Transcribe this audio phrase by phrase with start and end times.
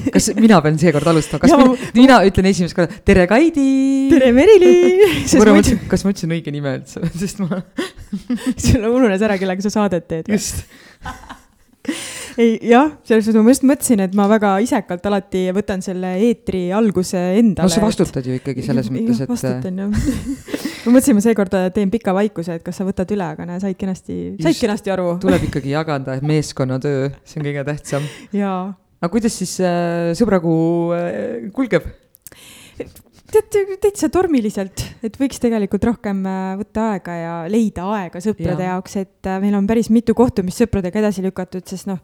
[0.14, 3.66] kas mina pean seekord alustama, kas ja, mina, mina ütlen esimest korda tere, Kaidi.
[4.12, 4.72] tere, Merili.
[5.40, 7.60] korra mõtlesin, kas ma ütlesin õige nime üldse, sest ma
[8.54, 10.32] sul ununes ära, kellega sa saadet teed.
[10.32, 10.64] just
[12.40, 16.68] ei jah, selles suhtes ma just mõtlesin, et ma väga isekalt alati võtan selle eetri
[16.76, 17.68] alguse endale.
[17.68, 18.28] no sa vastutad et...
[18.30, 19.30] ju ikkagi selles mõttes, et.
[19.30, 19.90] vastutan jah
[20.84, 23.78] ma mõtlesin, ma seekord teen pika vaikuse, et kas sa võtad üle, aga näe, said
[23.80, 25.16] kenasti, said kenasti aru.
[25.22, 28.06] tuleb ikkagi jagada meeskonnatöö, see on kõige tähtsam.
[28.36, 28.62] jaa
[29.00, 31.88] aga kuidas siis äh, sõbrakuu äh, kulgeb?
[33.30, 38.74] tead, täitsa tormiliselt, et võiks tegelikult rohkem äh, võtta aega ja leida aega sõprade ja.
[38.74, 42.00] jaoks, et äh, meil on päris mitu kohtumist sõpradega edasi lükatud, sest noh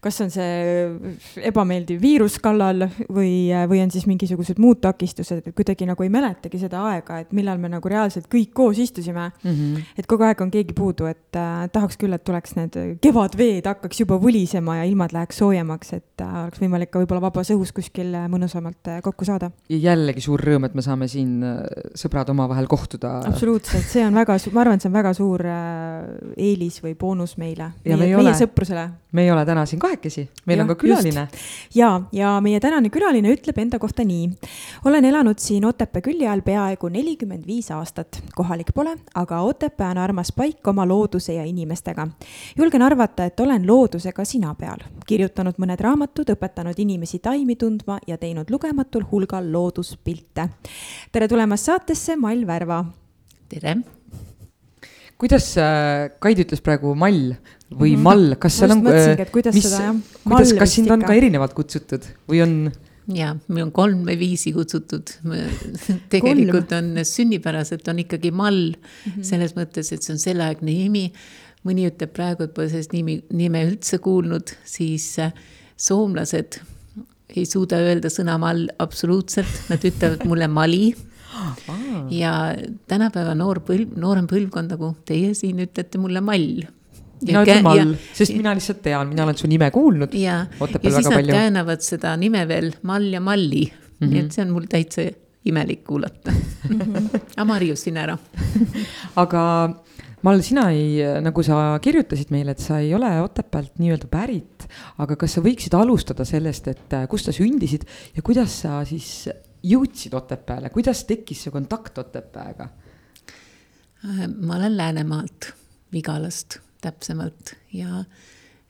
[0.00, 5.88] kas on see ebameeldiv viirus kallal või, või on siis mingisugused muud takistused, et kuidagi
[5.88, 9.50] nagu ei mäletagi seda aega, et millal me nagu reaalselt kõik koos istusime mm.
[9.50, 9.88] -hmm.
[9.98, 14.04] et kogu aeg on keegi puudu, et äh, tahaks küll, et tuleks need kevadveed hakkaks
[14.04, 18.14] juba vulisema ja ilmad läheks soojemaks, et äh, oleks võimalik ka võib-olla vabas õhus kuskil
[18.14, 19.50] äh, mõnusamalt äh, kokku saada.
[19.68, 21.58] ja jällegi suur rõõm, et me saame siin äh,
[21.98, 23.18] sõbrad omavahel kohtuda.
[23.32, 27.36] absoluutselt, see on väga, ma arvan, et see on väga suur äh, eelis või boonus
[27.40, 28.88] meile, meie, meie sõprusele.
[29.12, 31.24] me ei ole täna siin kahekesi, meil ja, on ka külaline.
[31.74, 34.28] ja, ja meie tänane külaline ütleb enda kohta nii.
[34.84, 38.20] olen elanud siin Otepää külje all peaaegu nelikümmend viis aastat.
[38.36, 42.08] kohalik pole, aga Otepää on armas paik oma looduse ja inimestega.
[42.56, 44.84] julgen arvata, et olen loodusega sina peal.
[45.06, 50.48] kirjutanud mõned raamatud, õpetanud inimesi taimi tundma ja teinud lugematul hulgal looduspilte.
[51.12, 52.84] tere tulemast saatesse, Mall Värva.
[53.48, 53.76] tere
[55.18, 57.32] kuidas äh, Kaidi ütles praegu mall
[57.68, 58.04] või mm -hmm.
[58.04, 59.16] mall, kas seal on, äh,
[59.52, 59.70] mis,
[60.24, 62.54] kuidas, kas sind on ka erinevalt kutsutud või on?
[63.14, 65.10] ja, meil on kolm või viisi kutsutud.
[66.14, 66.96] tegelikult kolm.
[66.96, 69.22] on sünnipäraselt on ikkagi mall mm -hmm.
[69.22, 71.12] selles mõttes, et see on selleaegne nimi.
[71.66, 75.32] mõni ütleb praegu, et pole sellist nimi, nime üldse kuulnud, siis äh,
[75.76, 76.60] soomlased
[77.36, 80.94] ei suuda öelda sõna mall absoluutselt, nad ütlevad mulle mali
[82.22, 82.32] ja
[82.88, 86.62] tänapäeva noor põlv, noorem põlvkond, nagu teie siin ütlete mulle mall.
[87.26, 90.14] Mina ütlen mall, sest mina lihtsalt tean, mina olen su nime kuulnud.
[90.18, 93.66] ja, ja siis nad käänavad seda nime veel mall ja malli.
[93.98, 94.12] Mm, -hmm.
[94.12, 95.08] nii et see on mul täitsa
[95.48, 96.32] imelik kuulata.
[97.36, 98.18] Aga ma harjusin ära.
[99.22, 99.42] Aga
[100.26, 104.66] Mall, sina ei, nagu sa kirjutasid meile, et sa ei ole Otepäält nii-öelda pärit,
[104.98, 107.86] aga kas sa võiksid alustada sellest, et kus sa sündisid
[108.16, 109.28] ja kuidas sa siis
[109.62, 112.68] jõudsid Otepääle, kuidas tekkis see kontakt Otepääga?
[114.02, 115.52] ma olen Läänemaalt,
[115.94, 118.04] Vigalast täpsemalt ja,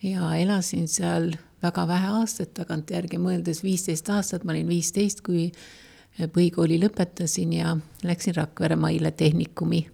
[0.03, 1.33] ja elasin seal
[1.63, 5.51] väga vähe aastaid tagantjärgi mõeldes, viisteist aastat, ma olin viisteist, kui
[6.19, 7.77] põhikooli lõpetasin ja
[8.07, 9.89] läksin Rakvere Maile Tehnikumi.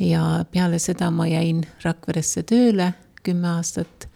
[0.00, 4.08] ja peale seda ma jäin Rakveresse tööle kümme aastat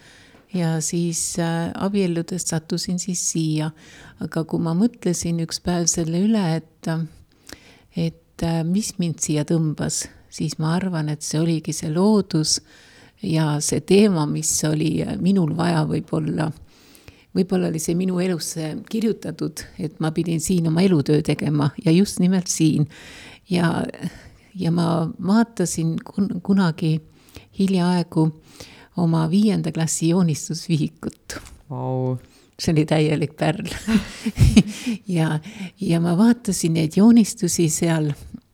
[0.55, 3.71] ja siis äh, abielludes sattusin siis siia.
[4.21, 6.89] aga kui ma mõtlesin üks päev selle üle, et,
[7.97, 12.61] et äh, mis mind siia tõmbas, siis ma arvan, et see oligi see loodus
[13.27, 16.51] ja see teema, mis oli äh, minul vaja võib-olla
[17.37, 22.21] võib-olla oli see minu elusse kirjutatud, et ma pidin siin oma elutöö tegema ja just
[22.23, 22.89] nimelt siin.
[23.51, 23.85] ja,
[24.55, 27.01] ja ma vaatasin kun kunagi
[27.59, 28.31] hiljaaegu
[28.97, 31.37] oma viienda klassi joonistusvihikut
[31.71, 32.17] wow..
[32.59, 33.69] see oli täielik pärl.
[35.17, 35.39] Ja,
[35.81, 38.11] ja ma vaatasin neid joonistusi seal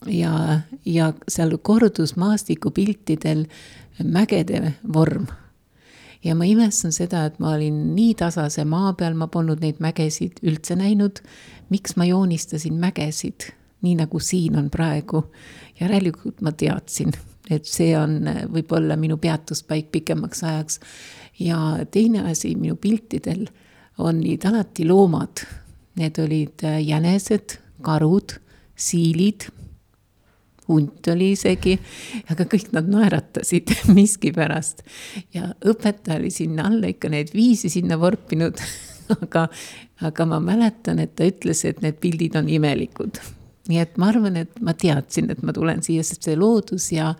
[0.06, 3.46] ja, ja seal kordus maastikupiltidel
[4.04, 5.26] mägede vorm.
[6.24, 10.42] ja ma imestan seda, et ma olin nii tasase maa peal, ma polnud neid mägesid
[10.42, 11.22] üldse näinud.
[11.70, 13.52] miks ma joonistasin mägesid,
[13.82, 15.24] nii nagu siin on praegu?
[15.80, 17.12] järelikult ma teadsin
[17.50, 18.20] et see on
[18.52, 20.80] võib-olla minu peatuspaik pikemaks ajaks.
[21.38, 21.58] ja
[21.90, 23.48] teine asi minu piltidel
[23.98, 25.42] olid alati loomad.
[25.96, 28.38] Need olid äh, jänesed, karud,
[28.76, 29.48] siilid,
[30.72, 31.76] hunt oli isegi,
[32.32, 34.82] aga kõik nad naeratasid miskipärast.
[35.36, 38.58] ja õpetaja oli sinna alla ikka neid viisi sinna vorpinud
[39.20, 39.46] aga,
[40.08, 43.20] aga ma mäletan, et ta ütles, et need pildid on imelikud
[43.70, 47.12] nii et ma arvan, et ma teadsin, et ma tulen siia, sest see loodus ja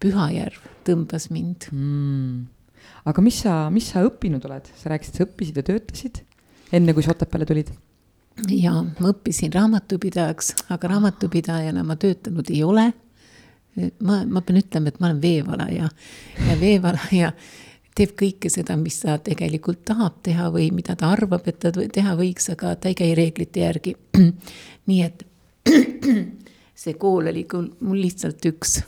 [0.00, 2.40] Pühajärv tõmbas mind mm..
[3.10, 6.22] aga mis sa, mis sa õppinud oled, sa rääkisid, sa õppisid ja töötasid
[6.76, 7.72] enne, kui sa Otepääle tulid?
[8.48, 12.92] Ja ma õppisin raamatupidajaks, aga raamatupidajana ma töötanud ei ole.
[14.02, 15.88] ma, ma pean ütlema, et ma olen veevalaja
[16.48, 17.32] ja veevalaja
[17.96, 22.14] teeb kõike seda, mis ta tegelikult tahab teha või mida ta arvab, et ta teha
[22.18, 23.94] võiks, aga ta ei käi reeglite järgi.
[24.90, 25.24] nii et
[26.82, 28.80] see kool oli mul lihtsalt üks,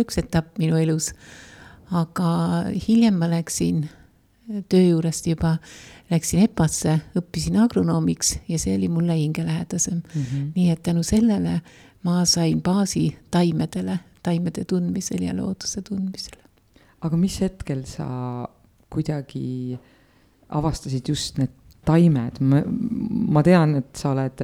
[0.00, 1.12] üks etapp minu elus.
[1.94, 2.30] aga
[2.88, 3.84] hiljem ma läksin
[4.68, 5.56] töö juurest juba,
[6.10, 10.22] läksin EPA-sse, õppisin agronoomiks ja see oli mulle hingelähedasem mm.
[10.22, 10.52] -hmm.
[10.54, 11.60] nii et tänu sellele
[12.04, 16.44] ma sain baasi taimedele, taimede tundmisel ja looduse tundmisel
[17.04, 18.06] aga mis hetkel sa
[18.92, 19.76] kuidagi
[20.54, 21.52] avastasid just need
[21.84, 24.40] taimed, ma, tean, et sa oled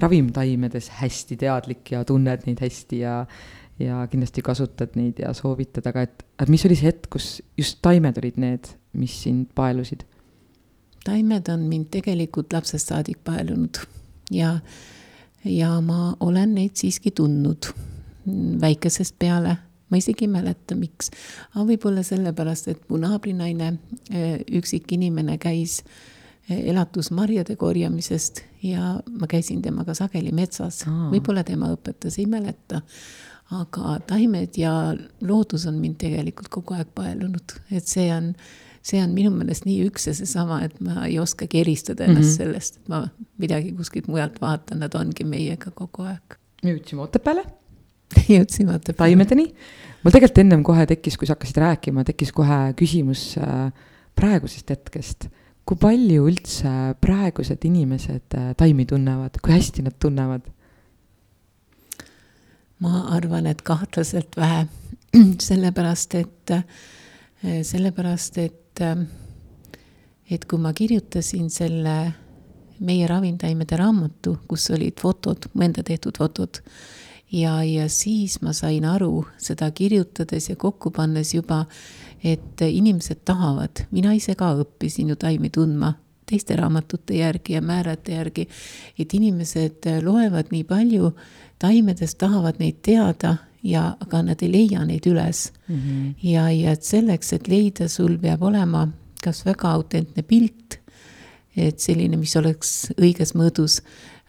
[0.00, 3.16] ravimtaimedes hästi teadlik ja tunned neid hästi ja,
[3.82, 7.28] ja kindlasti kasutad neid ja soovitad, aga et, et mis oli see hetk, kus
[7.60, 10.06] just taimed olid need, mis sind paelusid?
[11.04, 13.80] Taimed on mind tegelikult lapsest saadik paelunud
[14.30, 14.58] ja,
[15.44, 17.72] ja ma olen neid siiski tundnud
[18.60, 19.56] väikesest peale
[19.90, 21.10] ma isegi ei mäleta, miks.
[21.54, 23.72] aga võib-olla sellepärast, et mu naabrinaine,
[24.10, 25.80] eh, üksik inimene käis
[26.48, 30.84] eh, elatusmarjade korjamisest ja ma käisin temaga sageli metsas.
[30.86, 32.82] võib-olla tema õpetas, ei mäleta.
[33.50, 34.94] aga taimed ja
[35.26, 38.28] loodus on mind tegelikult kogu aeg paelunud, et see on,
[38.82, 42.30] see on minu meelest nii üks ja seesama, et ma ei oskagi eristada ennast mm
[42.30, 42.36] -hmm.
[42.36, 43.02] sellest, et ma
[43.38, 46.38] midagi kuskilt mujalt vaatan, nad ongi meiega kogu aeg.
[46.62, 47.44] me jõudsime Otepääle
[48.34, 48.96] jõudsime Otepääle.
[48.96, 49.46] taimedeni.
[50.02, 53.72] mul tegelikult ennem kohe tekkis, kui sa hakkasid rääkima, tekkis kohe küsimus äh,
[54.18, 55.28] praegusest hetkest.
[55.64, 60.48] kui palju üldse praegused inimesed äh, taimi tunnevad, kui hästi nad tunnevad?
[62.80, 64.64] ma arvan, et kahtlaselt vähe,
[65.48, 68.59] sellepärast et, äh, sellepärast et,
[70.30, 71.96] et kui ma kirjutasin selle
[72.80, 76.62] meie ravimtaimede raamatu, kus olid fotod, mu enda tehtud fotod
[77.32, 81.64] ja, ja siis ma sain aru seda kirjutades ja kokku pannes juba,
[82.24, 85.94] et inimesed tahavad, mina ise ka õppisin ju taimi tundma
[86.30, 88.46] teiste raamatute järgi ja määrade järgi,
[88.98, 91.10] et inimesed loevad nii palju
[91.58, 95.76] taimedest, tahavad neid teada ja, aga nad ei leia neid üles mm.
[95.76, 96.14] -hmm.
[96.22, 98.88] ja, ja et selleks, et leida, sul peab olema
[99.22, 100.78] kas väga autentne pilt,
[101.56, 103.80] et selline, mis oleks õiges mõõdus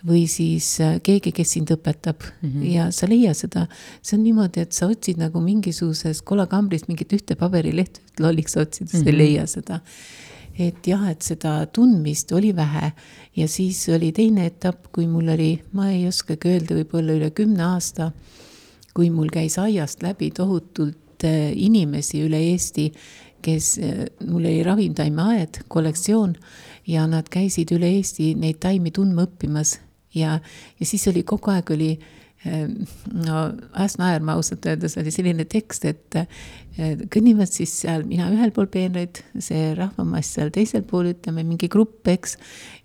[0.07, 2.63] või siis äh, keegi, kes sind õpetab mm -hmm.
[2.73, 3.67] ja sa leia seda.
[4.01, 8.99] see on niimoodi, et sa otsid nagu mingisuguses kolakambrist mingit ühte paberilehte, lolliks otsides mm,
[8.99, 9.07] -hmm.
[9.07, 9.79] ei leia seda.
[10.59, 12.91] et jah, et seda tundmist oli vähe
[13.35, 17.63] ja siis oli teine etapp, kui mul oli, ma ei oskagi öelda, võib-olla üle kümne
[17.63, 18.11] aasta,
[18.93, 22.89] kui mul käis aiast läbi tohutult äh, inimesi üle Eesti,
[23.41, 26.35] kes, äh, mul oli ravimtaimeaed, kollektsioon
[26.87, 29.79] ja nad käisid üle Eesti neid taimi tundma õppimas.
[30.15, 30.39] Ja,
[30.79, 31.93] ja siis oli kogu aeg oli
[32.43, 33.41] no
[33.77, 36.15] ajas naerma ausalt öeldes oli selline tekst, et
[37.11, 42.07] kõnnivad siis seal mina ühel pool peenraid, see rahvamass seal teisel pool, ütleme mingi grupp,
[42.09, 42.37] eks.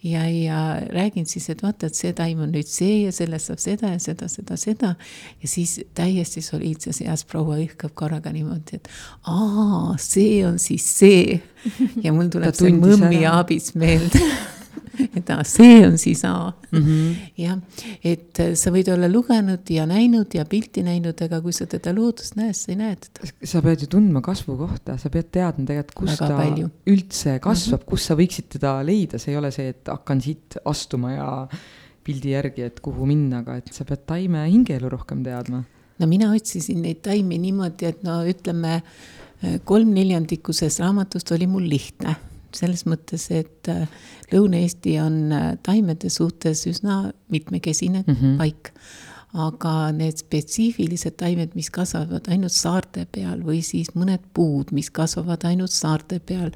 [0.04, 0.58] ja, ja
[0.92, 4.02] räägin siis, et vaata, et see taim on nüüd see ja sellest saab seda ja
[4.02, 4.92] seda, seda, seda.
[5.40, 8.90] ja siis täiesti soliidses eas proua hõikab korraga niimoodi, et
[9.30, 11.40] aa, see on siis see.
[12.04, 14.20] ja mul tuleb see mõmmi abis meelde
[15.18, 17.14] et see on siis A mm -hmm..
[17.36, 17.58] jah,
[18.04, 21.94] et äh, sa võid olla lugenud ja näinud ja pilti näinud, aga kui sa teda
[21.94, 23.32] loodust näed, sa ei näe teda.
[23.44, 26.70] sa pead ju tundma kasvukohta, sa pead teadma tegelikult, kus Väga ta palju.
[26.86, 27.90] üldse kasvab mm, -hmm.
[27.90, 31.48] kus sa võiksid teda leida, see ei ole see, et hakkan siit astuma ja
[32.06, 35.64] pildi järgi, et kuhu minna, aga et sa pead taime hingeelu rohkem teadma.
[35.98, 38.80] no mina otsisin neid taimi niimoodi, et no ütleme,
[39.44, 42.16] äh, kolm neljandikuses raamatust oli mul lihtne
[42.56, 43.88] selles mõttes, et äh,
[44.32, 48.38] Lõuna-Eesti on äh, taimede suhtes üsna mitmekesine mm -hmm.
[48.38, 48.72] paik.
[49.36, 55.44] aga need spetsiifilised taimed, mis kasvavad ainult saarte peal või siis mõned puud, mis kasvavad
[55.44, 56.50] ainult saarte peal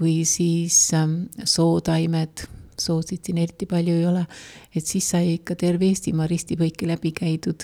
[0.00, 2.48] või siis ähm, sootaimed,
[2.80, 4.26] soosid siin eriti palju ei ole,
[4.74, 7.62] et siis sai ikka terve Eestimaa ristipõiki läbi käidud.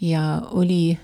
[0.00, 0.98] ja oli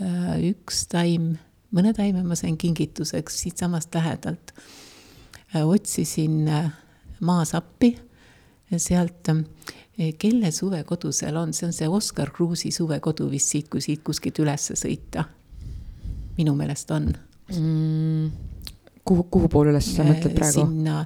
[0.00, 1.36] äh, üks taim,
[1.70, 4.54] mõne taime ma sain kingituseks siitsamast lähedalt
[5.54, 6.70] Äh, otsisin äh,
[7.20, 7.92] maasappi
[8.76, 13.84] sealt, äh, kelle suvekodu seal on, see on see Oskar Kruusi suvekodu vist siit, kui
[13.84, 15.24] siit kuskilt ülesse sõita.
[16.36, 17.06] minu meelest on
[17.54, 18.30] mm,.
[19.04, 20.66] kuhu, kuhu poole üles sa mõtled praegu?
[20.66, 20.98] sinna,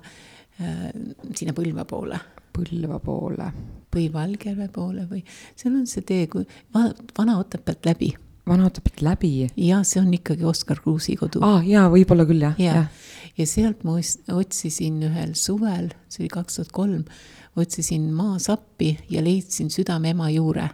[1.37, 2.19] sinna Põlva poole.
[2.51, 3.53] Põlva poole.
[3.95, 5.23] või Valgejärve poole või,
[5.55, 6.43] seal on see tee, kui
[6.75, 6.89] va,
[7.19, 8.11] Vana Otepäält läbi
[8.49, 9.47] Vana Otepäält läbi?
[9.57, 11.43] jah, see on ikkagi Oskar Kruusi kodu.
[11.45, 12.75] aa ah,, jaa, võib-olla küll, jah ja.
[12.81, 12.85] ja..
[13.39, 13.99] Ja sealt ma
[14.35, 17.05] otsisin ühel suvel, see oli kaks tuhat kolm,
[17.57, 20.69] otsisin maasappi ja leidsin südame ema juure,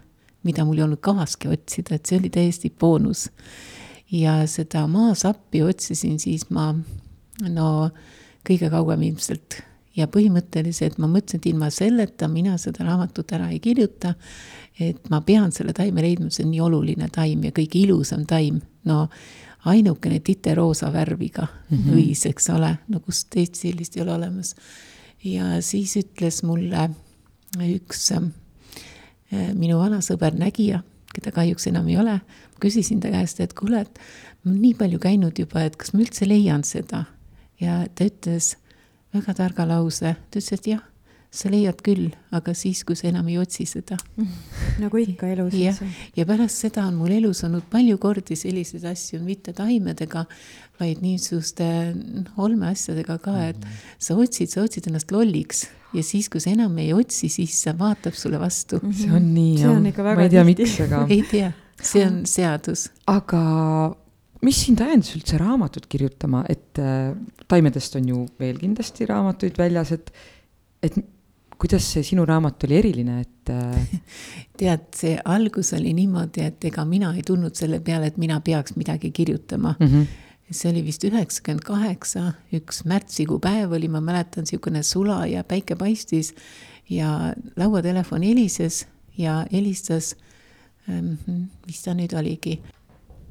[0.46, 3.30] mida mul ei olnud kavaski otsida, et see oli täiesti boonus.
[4.10, 6.74] ja seda maasappi otsisin siis ma,
[7.48, 7.90] no
[8.46, 9.62] kõige kauem ilmselt
[9.96, 14.14] ja põhimõtteliselt ma mõtlesin, et ilma selleta mina seda raamatut ära ei kirjuta
[14.80, 18.60] et ma pean selle taime leidma, see on nii oluline taim ja kõige ilusam taim,
[18.88, 19.06] no
[19.64, 21.94] ainukene titeroosa värviga mm -hmm.
[21.94, 24.54] õis, eks ole, kust teist sellist ei ole olemas.
[25.24, 26.90] ja siis ütles mulle
[27.58, 28.22] üks äh,
[29.54, 30.82] minu vana sõber Nägija,
[31.14, 32.20] keda kahjuks enam ei ole,
[32.60, 33.98] küsisin ta käest, et kuule, et
[34.44, 37.04] ma olen nii palju käinud juba, et kas ma üldse leian seda.
[37.60, 38.56] ja ta ütles
[39.14, 40.82] väga targa lause, ta ütles, et jah
[41.30, 43.98] sa leiad küll, aga siis, kui sa enam ei otsi seda
[44.82, 45.56] nagu ikka elus.
[45.58, 45.80] jah,
[46.16, 50.26] ja pärast seda on mul elus olnud palju kordi selliseid asju, mitte taimedega,
[50.80, 51.66] vaid niisuguste
[51.96, 53.68] noh, olmeasjadega ka, et
[53.98, 55.66] sa otsid, sa otsid ennast lolliks
[55.96, 58.80] ja siis, kui sa enam ei otsi, siis see vaatab sulle vastu.
[58.92, 61.04] see on nii, jah, ma ei tea, miks, aga.
[61.14, 62.88] ei tea, see on seadus.
[63.10, 63.42] aga
[64.44, 67.12] mis sind ajendas üldse raamatut kirjutama, et äh,
[67.50, 70.12] taimedest on ju veel kindlasti raamatuid väljas, et,
[70.84, 70.98] et
[71.58, 73.96] kuidas see sinu raamat oli eriline, et äh,
[74.60, 78.76] tead, see algus oli niimoodi, et ega mina ei tulnud selle peale, et mina peaks
[78.76, 79.86] midagi kirjutama mm.
[79.86, 80.06] -hmm.
[80.50, 85.76] see oli vist üheksakümmend kaheksa, üks märtsikuu päev oli, ma mäletan, niisugune sula ja päike
[85.76, 86.34] paistis
[86.90, 88.86] ja lauatelefon helises
[89.18, 90.14] ja helistas
[90.90, 91.14] ähm,,
[91.66, 92.60] mis ta nüüd oligi,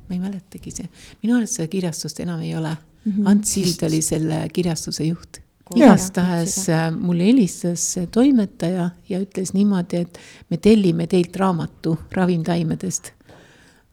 [0.10, 0.90] ma ei mäletagi see,
[1.24, 3.12] minu arust seda kirjastust enam ei ole mm.
[3.12, 3.30] -hmm.
[3.30, 10.20] Ants Sild oli selle kirjastuse juht igastahes äh, mulle helistas toimetaja ja ütles niimoodi, et
[10.50, 13.14] me tellime teilt raamatu ravimtaimedest.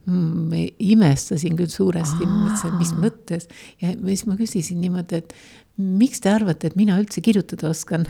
[0.02, 0.50] Mm,.
[0.83, 3.45] imestasin küll suuresti, mõtlesin, mis mõttes.
[3.79, 5.35] Ja siis ma küsisin niimoodi, et
[5.79, 8.09] miks te arvate, et mina üldse kirjutada oskan?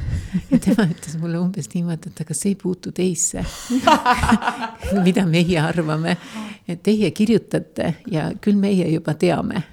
[0.50, 3.44] ja tema ütles mulle umbes niimoodi, et aga see ei puutu teisse
[5.06, 6.16] mida meie arvame,
[6.64, 9.66] et teie kirjutate ja küll meie juba teame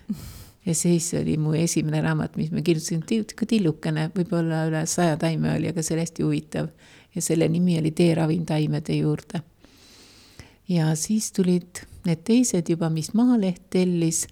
[0.70, 3.02] ja siis oli mu esimene raamat, mis ma kirjutasin,
[3.48, 6.68] tillukene, võib-olla üle saja taime oli, aga see oli hästi huvitav.
[7.16, 9.42] ja selle nimi oli Tee ravimtaimede juurde.
[10.70, 14.28] ja siis tulid need teised juba, mis Maaleht tellis,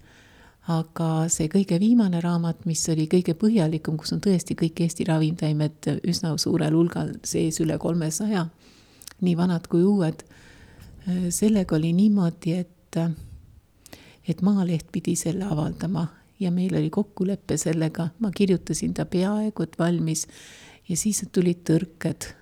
[0.68, 5.90] aga see kõige viimane raamat, mis oli kõige põhjalikum, kus on tõesti kõik Eesti ravimtaimed
[6.06, 8.46] üsna suurel hulgal sees, üle kolmesaja,
[9.20, 10.22] nii vanad kui uued,
[11.30, 13.00] sellega oli niimoodi, et
[14.28, 16.06] et Maaleht pidi selle avaldama
[16.40, 20.26] ja meil oli kokkulepe sellega, ma kirjutasin ta peaaegu et valmis
[20.88, 22.34] ja siis tulid tõrked.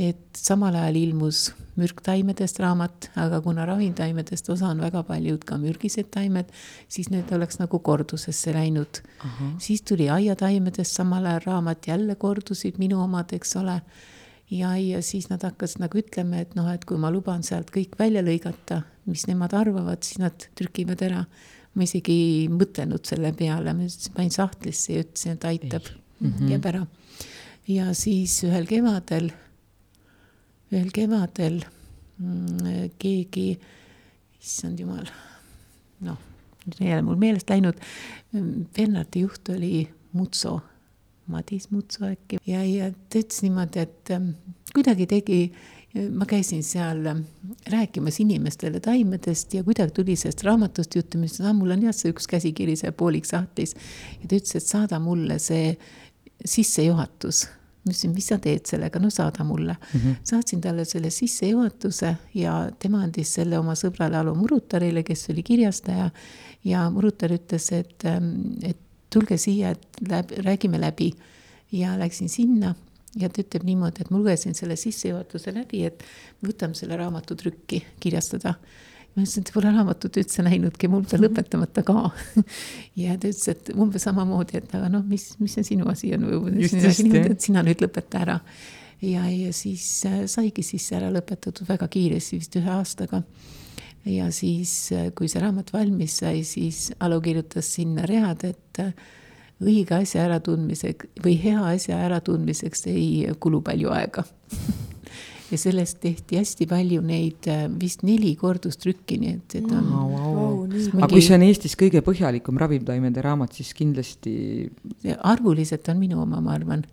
[0.00, 6.08] et samal ajal ilmus mürktaimedest raamat, aga kuna ravimtaimedest osa on väga paljud ka mürgised
[6.14, 6.48] taimed,
[6.88, 9.02] siis need oleks nagu kordusesse läinud.
[9.58, 13.80] siis tuli aiataimedest samal ajal raamat, jälle kordusid minu omad, eks ole
[14.50, 17.98] ja, ja siis nad hakkasid nagu ütlema, et noh, et kui ma luban sealt kõik
[17.98, 21.24] välja lõigata, mis nemad arvavad, siis nad trükivad ära
[21.74, 26.50] ma isegi ei mõtelnud selle peale, ma panin sahtlisse ja ütlesin, et aitab mm, -hmm.
[26.50, 26.86] jääb ära.
[27.68, 29.30] ja siis ühel kevadel,
[30.72, 31.60] ühel kevadel
[32.18, 33.58] mm, keegi,
[34.40, 35.06] issand jumal,
[36.00, 36.18] noh,
[36.66, 37.78] nüüd on jälle mul meelest läinud,
[38.76, 40.60] Bernardi juht oli Mutso,
[41.26, 44.32] Madis Mutso äkki ja, ja ta ütles niimoodi, et ähm,
[44.74, 45.40] kuidagi tegi
[45.94, 47.22] ma käisin seal ähm,
[47.70, 51.94] rääkimas inimestele taimedest ja kuidagi tuli sellest raamatust juttu, ma ütlesin, aa, mul on jah,
[51.96, 53.74] see üks käsikiri seal poolik sahtlis.
[54.20, 55.72] ja ta ütles, et saada mulle see
[56.44, 57.46] sissejuhatus.
[57.82, 60.00] ma ütlesin, mis sa teed sellega, no saada mulle mm.
[60.00, 60.20] -hmm.
[60.30, 66.10] saatsin talle selle sissejuhatuse ja tema andis selle oma sõbrale Alo Murutarile, kes oli kirjastaja.
[66.64, 68.78] ja Murutar ütles, et, ähm, et
[69.10, 71.12] tulge siia, et läbi, räägime läbi.
[71.72, 72.74] ja läksin sinna
[73.18, 76.04] ja ta ütleb niimoodi, et ma lugesin selle sissejuhatuse läbi, et
[76.46, 78.54] võtame selle raamatu trükki kirjastada.
[79.16, 82.10] ma ütlesin, et pole raamatut üldse näinudki, mul ta lõpetamata ka
[83.02, 86.28] ja ta ütles, et umbes samamoodi, et aga noh, mis, mis see sinu asi on
[86.30, 88.38] või sina nüüd lõpeta ära.
[89.02, 93.24] ja, ja siis äh, saigi siis ära lõpetatud väga kiiresti, vist ühe aastaga
[94.06, 98.94] ja siis, äh, kui see raamat valmis sai, siis Alo kirjutas sinna read, et äh,
[99.60, 104.24] õige asja äratundmiseks või hea asja äratundmiseks ei kulu palju aega
[105.50, 110.12] ja sellest tehti hästi palju neid, äh, vist neli kordustrükki, nii et, et on Wow,
[110.12, 110.34] wow.
[110.36, 110.88] Vau, nii.
[110.96, 114.34] aga kui see on Eestis kõige põhjalikum ravimtaimede raamat, siis kindlasti
[115.26, 116.84] arvuliselt on minu oma, ma arvan,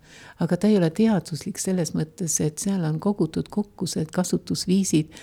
[0.43, 5.13] aga ta ei ole teaduslik selles mõttes, et seal on kogutud kokku need kasutusviisid,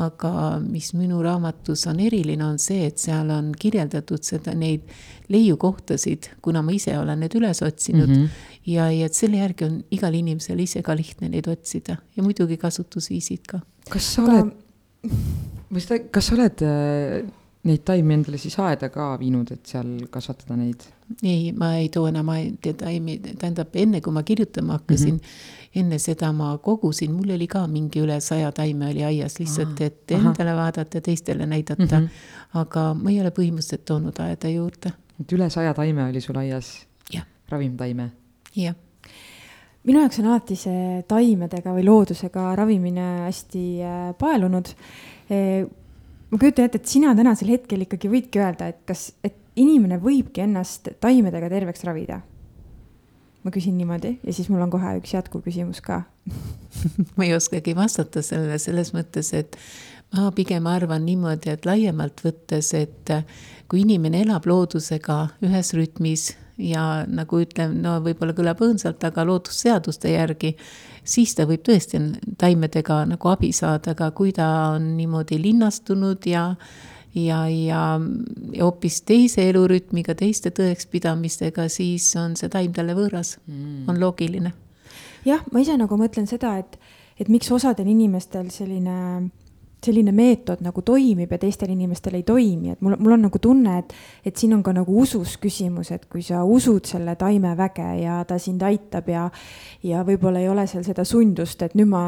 [0.00, 4.88] aga mis minu raamatus on eriline, on see, et seal on kirjeldatud seda, neid
[5.30, 8.24] leiukohtasid, kuna ma ise olen need üles otsinud mm.
[8.24, 8.50] -hmm.
[8.72, 12.56] ja, ja et selle järgi on igal inimesel ise ka lihtne neid otsida ja muidugi
[12.56, 13.60] kasutusviisid ka.
[13.90, 14.52] kas sa Aga- oled,
[15.70, 17.30] või seda, kas sa oled äh,
[17.64, 20.82] neid taimi endale siis aeda ka viinud, et seal kasvatada neid?
[21.22, 22.30] Ei, ma ei too enam
[22.62, 25.80] taimi, tähendab enne kui ma kirjutama hakkasin mm, -hmm.
[25.80, 30.10] enne seda ma kogusin, mul oli ka mingi üle saja taime oli aias lihtsalt, et
[30.10, 32.06] endale vaadata, teistele näidata mm.
[32.06, 32.58] -hmm.
[32.60, 36.86] aga ma ei ole põhimõtteliselt toonud aeda juurde, et üle saja taime oli sul aias?
[37.48, 38.10] Ravimtaime?
[38.56, 38.74] jah.
[39.84, 44.68] minu jaoks on alati see taimedega või loodusega ravimine hästi äh, paelunud.
[46.30, 50.44] ma kujutan ette, et sina tänasel hetkel ikkagi võidki öelda, et kas, et inimene võibki
[50.44, 52.20] ennast taimedega terveks ravida?
[53.44, 55.98] ma küsin niimoodi ja siis mul on kohe üks jätkuküsimus ka.
[57.16, 59.58] ma ei oskagi vastata sellele selles mõttes, et
[60.16, 63.12] ma pigem arvan niimoodi, et laiemalt võttes, et
[63.68, 70.14] kui inimene elab loodusega ühes rütmis ja nagu ütlen, no võib-olla kõlab õõnsalt, aga loodusseaduste
[70.14, 70.54] järgi,
[71.04, 72.00] siis ta võib tõesti
[72.40, 76.46] taimedega nagu abi saada, aga kui ta on niimoodi linnastunud ja
[77.14, 77.82] ja, ja,
[78.52, 84.52] ja hoopis teise elurütmiga, teiste tõekspidamistega, siis on see taim talle võõras mm., on loogiline.
[85.24, 86.78] jah, ma ise nagu mõtlen seda, et,
[87.20, 89.30] et miks osadel inimestel selline
[89.84, 93.78] selline meetod nagu toimib ja teistel inimestel ei toimi, et mul, mul on nagu tunne,
[93.82, 93.94] et,
[94.26, 98.20] et siin on ka nagu usus küsimus, et kui sa usud selle taime väge ja
[98.28, 99.26] ta sind aitab ja,
[99.84, 102.04] ja võib-olla ei ole seal seda sundust, et nüüd ma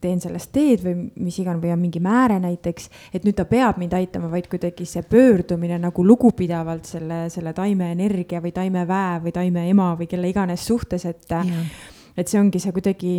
[0.00, 3.80] teen sellest teed või mis iganes või on mingi määre näiteks, et nüüd ta peab
[3.80, 9.18] mind aitama, vaid kuidagi see pöördumine nagu lugupidavalt selle, selle taime energia või taime väe
[9.24, 11.28] või taime ema või kelle iganes suhtes, et,
[12.16, 13.14] et see ongi see kuidagi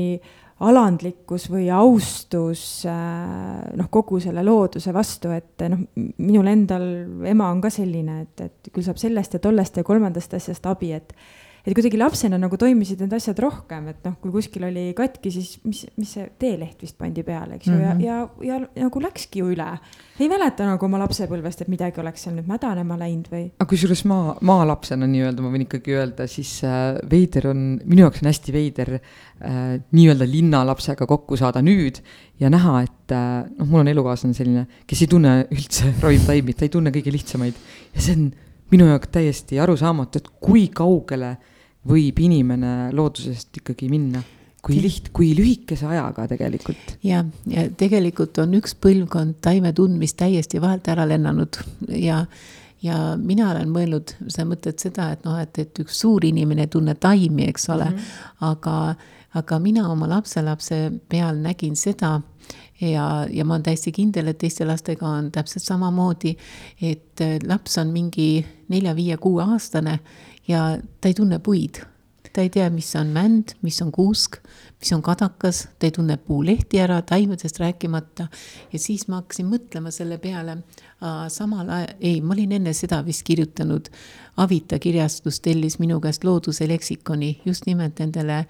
[0.63, 6.85] alandlikkus või austus äh, noh, kogu selle looduse vastu, et noh, minul endal
[7.27, 10.93] ema on ka selline, et, et küll saab sellest ja tollest ja kolmandast asjast abi,
[10.95, 11.11] et
[11.65, 15.55] et kuidagi lapsena nagu toimisid need asjad rohkem, et noh, kui kuskil oli katki, siis
[15.65, 18.03] mis, mis see teeleht vist pandi peale, eks ju mm, -hmm.
[18.05, 19.67] ja, ja, ja nagu läkski ju üle.
[20.19, 23.49] ei mäleta nagu oma lapsepõlvest, et midagi oleks seal nüüd mädanema läinud või?
[23.57, 28.21] aga kusjuures maa, maalapsena nii-öelda ma võin ikkagi öelda, siis äh, veider on, minu jaoks
[28.21, 31.97] on hästi veider äh, nii-öelda linnalapsega kokku saada nüüd
[32.39, 36.69] ja näha, et äh, noh, mul on elukaaslane selline, kes ei tunne üldse ravimtaimi, ta
[36.69, 37.57] ei tunne kõige lihtsamaid
[37.95, 38.31] ja see on
[38.71, 41.35] minu jaoks täiesti arusaamatu, et kui kaugele
[41.85, 44.23] võib inimene loodusest ikkagi minna
[44.65, 46.97] kui liht-, kui lühikese ajaga tegelikult.
[47.05, 51.59] ja, ja tegelikult on üks põlvkond taime tundmist täiesti vahelt ära lennanud
[51.93, 52.23] ja,
[52.83, 56.71] ja mina olen mõelnud, sa mõtled seda, et noh, et, et üks suur inimene ei
[56.71, 58.47] tunne taimi, eks ole mm, -hmm.
[58.49, 58.77] aga,
[59.41, 62.17] aga mina oma lapselapse peal nägin seda,
[62.81, 66.35] ja, ja ma olen täiesti kindel, et teiste lastega on täpselt samamoodi,
[66.81, 69.99] et laps on mingi nelja-viie-kuueaastane
[70.47, 70.69] ja
[71.01, 71.83] ta ei tunne puid.
[72.35, 74.41] ta ei tea, mis on mänd, mis on kuusk,
[74.79, 78.27] mis on kadakas, ta ei tunne puulehti ära, taimedest rääkimata.
[78.73, 80.57] ja siis ma hakkasin mõtlema selle peale,
[81.31, 83.89] samal ajal, ei, ma olin enne seda vist kirjutanud,
[84.35, 88.41] Avita kirjastus tellis minu käest looduse leksikoni just nimelt nendele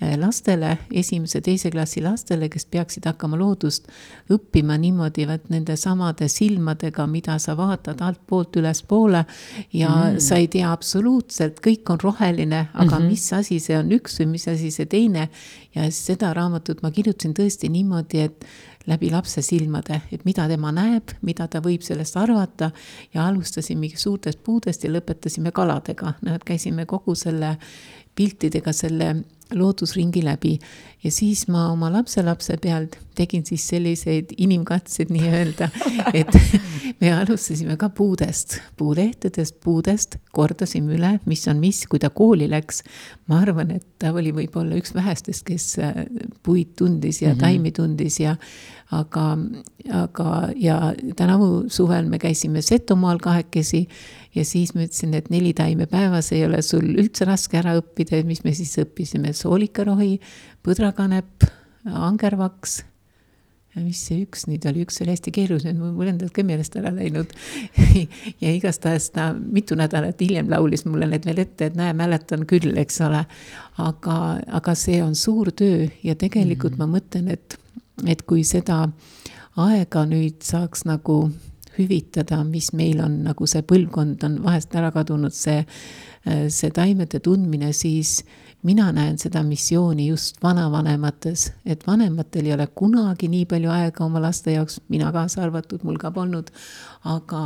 [0.00, 3.88] lastele, esimese-teise klassi lastele, kes peaksid hakkama loodust
[4.30, 9.24] õppima niimoodi, vaat nende samade silmadega, mida sa vaatad altpoolt ülespoole.
[9.72, 10.20] ja mm.
[10.22, 13.08] sa ei tea absoluutselt, kõik on roheline, aga mm -hmm.
[13.08, 15.28] mis asi see on üks või mis asi see teine.
[15.74, 18.44] ja seda raamatut ma kirjutasin tõesti niimoodi, et
[18.88, 22.70] läbi lapse silmade, et mida tema näeb, mida ta võib sellest arvata.
[23.14, 27.56] ja alustasime suurtest puudest ja lõpetasime kaladega, noh, et käisime kogu selle
[28.18, 29.14] piltidega selle
[29.54, 30.58] loodusringi läbi
[31.04, 35.68] ja siis ma oma lapselapse pealt tegin siis selliseid inimkatseid nii-öelda,
[36.14, 36.34] et
[37.00, 42.82] me alustasime ka puudest, puulehtedest, puudest, kordasime üle, mis on mis, kui ta kooli läks.
[43.30, 46.04] ma arvan, et ta oli võib-olla üks vähestest, kes äh,
[46.42, 47.40] puid tundis ja mm -hmm.
[47.40, 48.36] taimi tundis ja
[48.90, 49.38] aga,
[49.92, 53.88] aga ja tänavu suvel me käisime Setomaal kahekesi
[54.38, 58.20] ja siis ma ütlesin, et neli taime päevas ei ole sul üldse raske ära õppida,
[58.26, 60.18] mis me siis õppisime, soolikarohi,
[60.66, 61.48] põdrakanep,
[61.88, 62.84] angervaks.
[63.78, 67.30] mis see üks nüüd oli, üks oli hästi keeruline, mul endal ka meelest ära läinud
[68.42, 72.72] ja igastahes ta mitu nädalat hiljem laulis mulle need veel ette, et näe, mäletan küll,
[72.80, 73.22] eks ole.
[73.78, 74.16] aga,
[74.60, 76.90] aga see on suur töö ja tegelikult mm -hmm.
[76.90, 77.58] ma mõtlen, et
[78.06, 78.88] et kui seda
[79.56, 81.30] aega nüüd saaks nagu
[81.78, 85.62] hüvitada, mis meil on, nagu see põlvkond on vahest ära kadunud, see,
[86.24, 88.20] see taimede tundmine, siis
[88.62, 94.22] mina näen seda missiooni just vanavanemates, et vanematel ei ole kunagi nii palju aega oma
[94.22, 96.50] laste jaoks, mina kaasa arvatud, mul ka polnud,
[97.08, 97.42] aga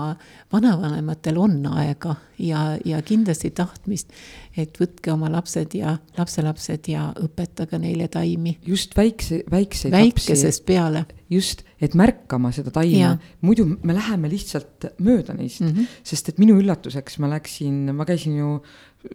[0.53, 4.15] vanavanematel on aega ja, ja kindlasti tahtmist,
[4.57, 8.57] et võtke oma lapsed ja lapselapsed ja õpetage neile taimi.
[8.67, 11.05] just väikse, väikseid väikesest lapsi, peale.
[11.31, 16.01] just, et märkama seda taima, muidu me läheme lihtsalt mööda neist mm, -hmm.
[16.05, 18.57] sest et minu üllatuseks ma läksin, ma käisin ju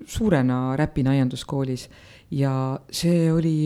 [0.05, 1.87] suurena Räpina aianduskoolis
[2.31, 3.57] ja see oli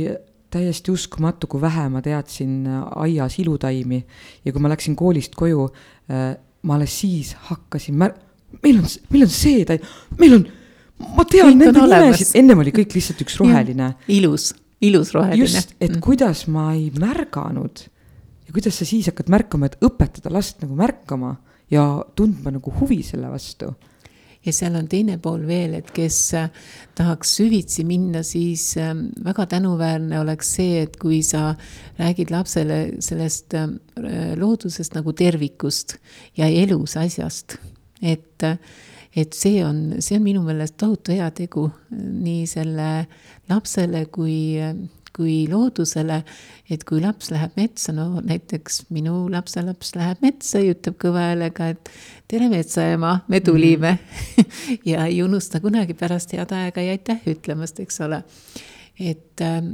[0.52, 2.66] täiesti uskumatu, kui vähe ma teadsin
[3.00, 4.02] aias ilutaimi
[4.46, 5.70] ja kui ma läksin koolist koju,
[6.12, 6.34] äh,
[6.68, 8.18] ma alles siis hakkasin mär-,
[8.64, 9.86] meil on, meil on see taim,
[10.20, 10.44] meil on,
[11.16, 13.94] ma tean kõik nende nimesid, ennem oli kõik lihtsalt üks roheline.
[14.12, 14.52] ilus,
[14.84, 15.40] ilus roheline.
[15.46, 16.04] just, et mm.
[16.04, 17.86] kuidas ma ei märganud
[18.48, 21.38] ja kuidas sa siis hakkad märkama, et õpetada last nagu märkama
[21.72, 21.86] ja
[22.18, 23.72] tundma nagu huvi selle vastu
[24.46, 26.50] ja seal on teine pool veel, et kes äh,
[26.98, 31.56] tahaks süvitsi minna, siis ähm, väga tänuväärne oleks see, et kui sa
[32.00, 33.78] räägid lapsele sellest ähm,
[34.40, 35.98] loodusest nagu tervikust
[36.38, 37.60] ja elus asjast,
[38.02, 38.48] et
[39.12, 42.86] et see on, see on minu meelest tohutu heategu nii selle
[43.52, 44.56] lapsele kui
[45.16, 46.22] kui loodusele,
[46.72, 51.72] et kui laps läheb metsa, no näiteks minu lapselaps läheb metsa ja ütleb kõva häälega,
[51.74, 51.92] et
[52.32, 54.44] tere metsaema, me tulime mm.
[54.44, 54.80] -hmm.
[54.86, 58.24] ja ei unusta kunagi pärast head aega ja aitäh ütlemast, eks ole.
[59.00, 59.72] et ähm,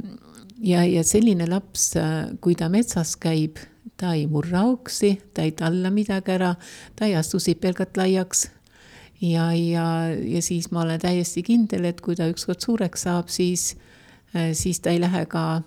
[0.62, 1.94] ja, ja selline laps,
[2.40, 3.56] kui ta metsas käib,
[3.96, 6.54] ta ei murra auksi, ta ei talla midagi ära,
[6.96, 8.50] ta ei astu sipelgat laiaks
[9.20, 13.76] ja, ja, ja siis ma olen täiesti kindel, et kui ta ükskord suureks saab, siis
[13.76, 13.97] Äh,
[14.52, 15.62] siis ta ei lähe ka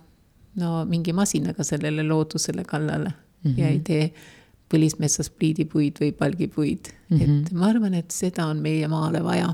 [0.62, 3.60] no mingi masinaga sellele loodusele kallale mm -hmm.
[3.60, 4.14] ja ei tee
[4.72, 7.18] põlismetsas pliidipuid või palgipuid mm.
[7.18, 7.42] -hmm.
[7.42, 9.54] et ma arvan, et seda on meie maale vaja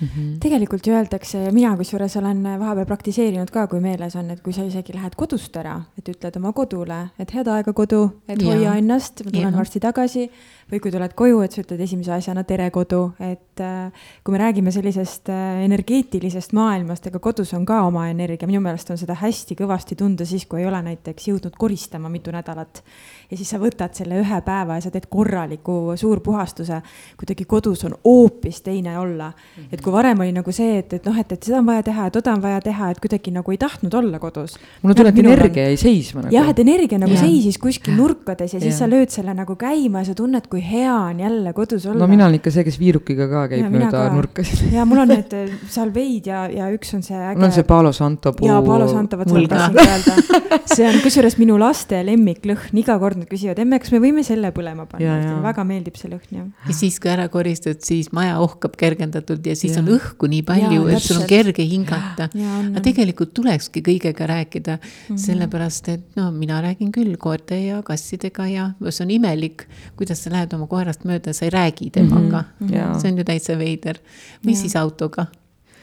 [0.00, 0.38] Mm -hmm.
[0.40, 4.52] tegelikult ju öeldakse ja mina kusjuures olen vahepeal praktiseerinud ka, kui meeles on, et kui
[4.52, 8.48] sa isegi lähed kodust ära, et ütled oma kodule, et head aega kodu, et ja.
[8.48, 10.30] hoia ennast, ma tulen varsti tagasi
[10.72, 13.92] või kui tuled koju, et sa ütled esimese asjana tere kodu, et äh,
[14.24, 18.90] kui me räägime sellisest äh, energeetilisest maailmast, ega kodus on ka oma energia, minu meelest
[18.90, 22.82] on seda hästi kõvasti tunda siis, kui ei ole näiteks jõudnud koristama mitu nädalat.
[23.30, 26.80] Ja siis sa võtad selle ühe päeva ja sa teed korraliku suurpuhastuse.
[27.18, 29.32] kuidagi kodus on hoopis teine olla.
[29.72, 32.08] et kui varem oli nagu see, et, et noh, et, et seda on vaja teha
[32.08, 34.56] ja toda on vaja teha, et kuidagi nagu ei tahtnud olla kodus.
[34.82, 36.34] mulle tuleb, et energia jäi seisma nagu.
[36.34, 37.24] jah, et energia nagu ja.
[37.24, 38.78] seisis kuskil nurkades ja siis ja.
[38.84, 41.98] sa lööd selle nagu käima ja sa tunned, kui hea on jälle kodus olla.
[42.04, 45.12] no mina olen ikka see, kes viirukiga ka käib ja, mööda nurkasid ja mul on
[45.14, 47.38] need äh, salveid ja, ja üks on see äge.
[47.40, 48.48] mul on see Palo Santo puu.
[48.48, 50.62] jaa, Palo Santo, vot seda tahtsingi öelda.
[50.76, 54.50] see on kusjuures minu laste lemmiklõhn, iga kord nad küsivad, emme, kas me võime selle
[54.56, 56.48] põlema panna, väga meeldib see lõhn jah.
[56.68, 59.82] ja siis, kui ära koristad, siis maja ohkab kergendatult ja siis ja.
[59.82, 62.28] on õhku nii palju, et sul on kerge hingata.
[62.30, 65.22] aga tegelikult tulekski kõigega rääkida mm, -hmm.
[65.26, 70.30] sellepärast et no mina räägin küll koerte ja kassidega ja see on imelik, kuidas sa
[70.34, 72.68] lähed oma koerast mööda, sa ei räägi temaga mm.
[72.68, 73.00] -hmm.
[73.00, 73.98] see on ju täitsa veider.
[74.44, 74.60] või ja.
[74.62, 75.26] siis autoga.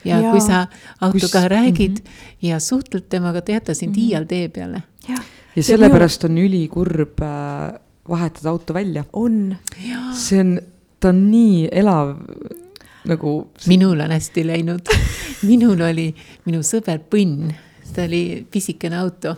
[0.04, 0.66] ja, ja kui sa
[1.00, 1.50] autoga Kus...
[1.50, 2.48] räägid mm -hmm.
[2.48, 4.08] ja suhtled temaga, ta jäta sind mm -hmm.
[4.08, 4.82] iial tee peale.
[5.56, 7.74] Ja sellepärast on ülikurb äh,
[8.08, 9.04] vahetada auto välja.
[9.12, 9.56] on.
[10.12, 10.58] see on,
[11.00, 12.16] ta on nii elav
[13.04, 13.36] nagu.
[13.66, 14.90] minul on hästi läinud
[15.50, 16.10] minul oli
[16.46, 17.52] minu sõber Põnn
[17.94, 19.36] ta oli pisikene auto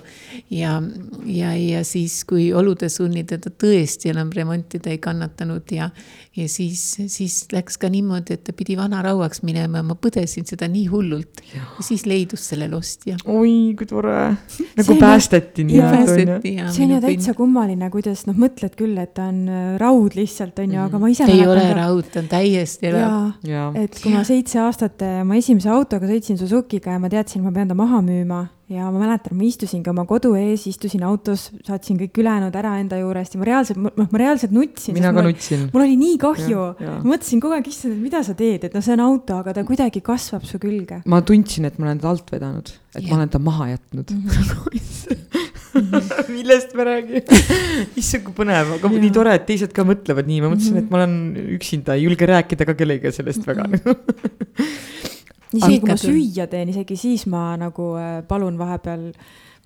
[0.51, 0.83] ja,
[1.25, 5.91] ja, ja siis, kui olude sunnid teda tõesti enam remontida ei kannatanud ja,
[6.37, 10.69] ja siis, siis läks ka niimoodi, et ta pidi vanarauaks minema ja ma põdesin seda
[10.69, 11.41] nii hullult.
[11.55, 13.17] ja siis leidus sellele ostja.
[13.25, 14.17] oi, kui tore,
[14.79, 16.41] nagu see päästeti nii-öelda.
[16.75, 20.61] see on ju täitsa kummaline, kuidas noh, mõtled küll, et ta on äh, raud lihtsalt
[20.63, 21.29] on ju, aga ma ise.
[21.33, 21.79] ei ole ka...
[21.81, 23.33] raud, ta on täiesti elav.
[23.81, 27.73] et kui ma seitse aastat oma esimese autoga sõitsin Suzuki'ga ja ma teadsin, ma pean
[27.73, 32.19] ta maha müüma ja ma mäletan, ma istusingi oma kodu ees, istusin autos, saatsin kõik
[32.19, 34.97] ülejäänud ära enda juurest ja ma reaalselt, noh, ma reaalselt nutsin.
[34.97, 35.69] mina ka nutsin.
[35.71, 38.83] mul oli nii kahju, ma mõtlesin kogu aeg, issand, et mida sa teed, et noh,
[38.83, 40.99] see on auto, aga ta kuidagi kasvab su külge.
[41.07, 43.09] ma tundsin, et ma olen ta alt vedanud, et ja.
[43.13, 44.27] ma olen ta maha jätnud mm.
[44.27, 45.47] -hmm.
[46.35, 47.23] millest me räägime
[48.03, 49.03] issand, kui põnev, aga ja.
[49.05, 50.87] nii tore, et teised ka mõtlevad nii, ma mõtlesin mm, -hmm.
[50.87, 53.63] et ma olen üksinda, ei julge rääkida ka kellegagi sellest mm -hmm.
[53.63, 55.15] väga
[55.55, 59.09] isegi kui ma süüa teen, isegi siis ma nagu äh, palun vahepeal,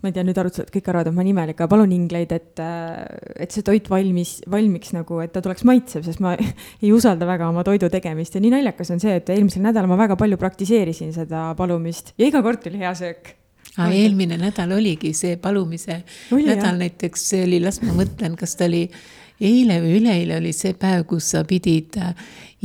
[0.01, 2.62] ma ei tea, nüüd arutavad kõik arvavad, et ma olen imelik, aga palun ingleid, et,
[2.64, 6.35] äh, et see toit valmis, valmiks nagu, et ta tuleks maitsev, sest ma
[6.85, 8.37] ei usalda väga oma toidu tegemist.
[8.37, 12.14] Ja nii naljakas on see, et eelmisel nädalal ma väga palju praktiseerisin seda palumist.
[12.21, 13.37] Ja iga kord tuli hea söök.
[13.77, 16.01] Aga eelmine nädal oligi see palumise
[16.35, 16.79] oli, nädal jah?
[16.81, 18.83] näiteks, see oli, las ma mõtlen, kas ta oli
[19.40, 22.11] eile või üleeile oli see päev, kus sa pidid äh,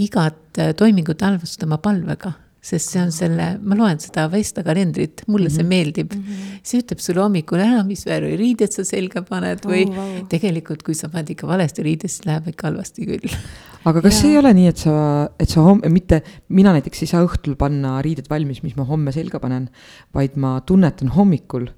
[0.02, 2.34] igat toimingut halvustama palvega
[2.66, 5.56] sest see on selle, ma loen seda Vesta kalendrit, mulle mm -hmm.
[5.56, 5.70] see mhm.
[5.70, 6.24] meeldib mm.
[6.24, 6.58] -hmm.
[6.64, 10.18] see ütleb sulle hommikul ära, mis värvi riided sa selga paned või oh, wow.
[10.32, 13.38] tegelikult, kui sa paned ikka valesti riided, siis läheb ikka halvasti küll.
[13.86, 14.30] aga kas ja.
[14.30, 14.98] ei ole nii, et sa,
[15.40, 19.12] et sa homme, mitte, mina näiteks ei saa õhtul panna riided valmis, mis ma homme
[19.12, 19.70] selga panen,
[20.14, 21.70] vaid ma tunnetan hommikul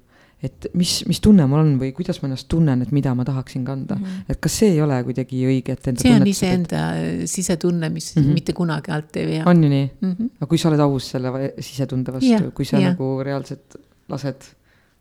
[0.42, 3.64] et mis, mis tunne mul on või kuidas ma ennast tunnen, et mida ma tahaksin
[3.66, 4.04] kanda mm.
[4.04, 4.34] -hmm.
[4.34, 7.24] et kas see ei ole kuidagi õige, et enda see on iseenda et...
[7.30, 8.38] sisetunne, mis mm -hmm.
[8.38, 9.42] mitte kunagi alt ei vea.
[9.46, 10.12] on ju nii mm?
[10.12, 10.30] -hmm.
[10.38, 12.94] aga kui sa oled aus selle sisetunde vastu yeah,, kui sa yeah.
[12.94, 13.76] nagu reaalselt
[14.08, 14.54] lased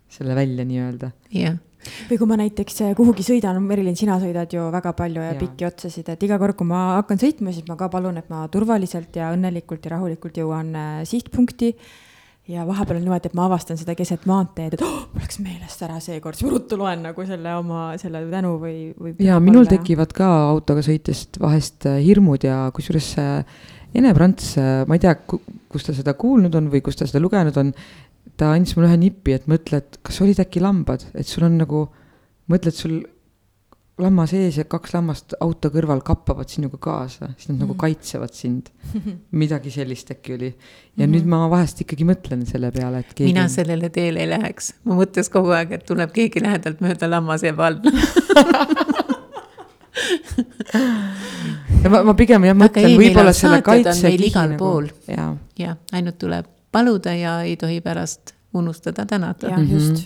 [0.09, 1.11] selle välja nii-öelda.
[1.29, 1.57] jah yeah
[2.09, 5.39] või kui ma näiteks eh, kuhugi sõidan, Merilin, sina sõidad ju väga palju ja, ja.
[5.39, 8.47] pikki otsasid, et iga kord, kui ma hakkan sõitma, siis ma ka palun, et ma
[8.51, 11.73] turvaliselt ja õnnelikult ja rahulikult jõuan eh, sihtpunkti
[12.47, 15.81] ja vahepeal on niimoodi, et ma avastan seda keset maanteed, et oh, mul läks meelest
[15.87, 19.15] ära seekord, siis ma ruttu loen nagu selle oma, selle tänu või, või.
[19.23, 23.11] ja minul tekivad ka autoga sõites vahest äh, hirmud ja kusjuures
[23.97, 27.23] Ene Prants, äh, ma ei tea, kus ta seda kuulnud on või kus ta seda
[27.23, 27.73] lugenud on.
[28.37, 31.55] ta andis mulle ühe nipi, et mõtle, et kas olid äkki lambad, et sul on
[31.57, 31.87] nagu,
[32.51, 32.99] mõtled sul
[33.97, 37.61] lammas ees ja kaks lammast auto kõrval kappavad sinuga kaasa, siis nad mm.
[37.63, 37.79] nagu mhm.
[37.81, 38.69] kaitsevad sind.
[39.41, 40.51] midagi sellist äkki oli.
[40.51, 41.15] ja mm -hmm.
[41.15, 43.33] nüüd ma vahest ikkagi mõtlen selle peale, et keegi.
[43.33, 47.43] mina sellele teele ei läheks, mu mõttes kogu aeg, et tuleb keegi lähedalt mööda, lammas
[47.43, 47.81] jääb all
[51.83, 54.09] ja ma, ma pigem jah mõtlen võib-olla selle kaitse.
[54.13, 59.57] igal nagu, pool ja, ja, ainult tuleb paluda ja ei tohi pärast unustada tänada.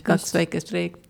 [0.04, 1.01] kaks väikest reeglit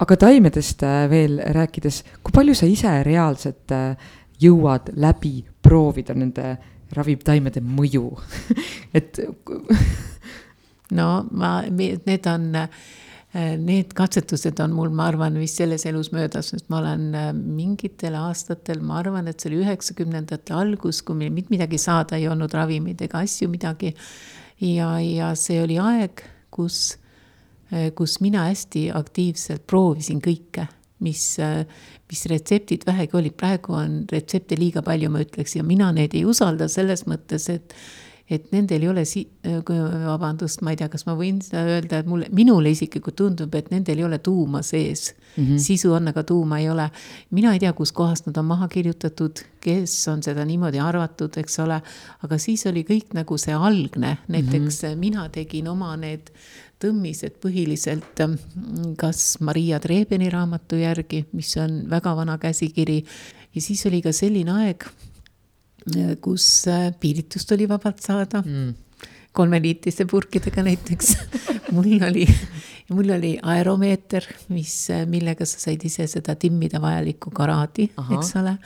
[0.00, 6.54] aga taimedest äh, veel rääkides, kui palju sa ise reaalselt äh, jõuad läbi proovida nende
[6.96, 8.06] ravimtaimede mõju
[8.98, 9.20] et
[10.98, 16.52] no ma, need on, äh, need katsetused on mul, ma arvan, vist selles elus möödas,
[16.54, 21.54] sest ma olen mingitel aastatel, ma arvan, et see oli üheksakümnendate algus, kui meil mitte
[21.54, 23.94] midagi saada ei olnud, ravimeid ega asju midagi.
[24.60, 26.99] ja, ja see oli aeg, kus
[27.94, 30.66] kus mina hästi aktiivselt proovisin kõike,
[31.00, 31.64] mis, äh,
[32.10, 36.26] mis retseptid vähegi olid, praegu on retsepte liiga palju, ma ütleks, ja mina neid ei
[36.28, 37.76] usalda selles mõttes, et
[38.30, 39.56] et nendel ei ole si-, äh,
[40.06, 43.72] vabandust, ma ei tea, kas ma võin seda öelda, et mulle, minule isiklikult tundub, et
[43.74, 45.42] nendel ei ole tuuma sees mm.
[45.48, 45.58] -hmm.
[45.58, 46.90] sisu on, aga tuuma ei ole.
[47.30, 51.80] mina ei tea, kuskohast nad on maha kirjutatud, kes on seda niimoodi arvatud, eks ole,
[52.22, 54.96] aga siis oli kõik nagu see algne, näiteks mm -hmm.
[54.96, 56.30] mina tegin oma need
[56.80, 58.36] tõmmised põhiliselt ähm,
[59.00, 63.00] kas Maria Trebeni raamatu järgi, mis on väga vana käsikiri,
[63.54, 64.86] ja siis oli ka selline aeg,
[65.96, 68.72] äh, kus äh, piiritust oli vabalt saada mm.
[69.36, 71.16] kolmeliitiste purkidega näiteks.
[71.74, 72.24] Mul oli,
[72.90, 78.56] mul oli aeromeeter, mis, äh, millega sa said ise seda timmida vajalikku karaadi, eks ole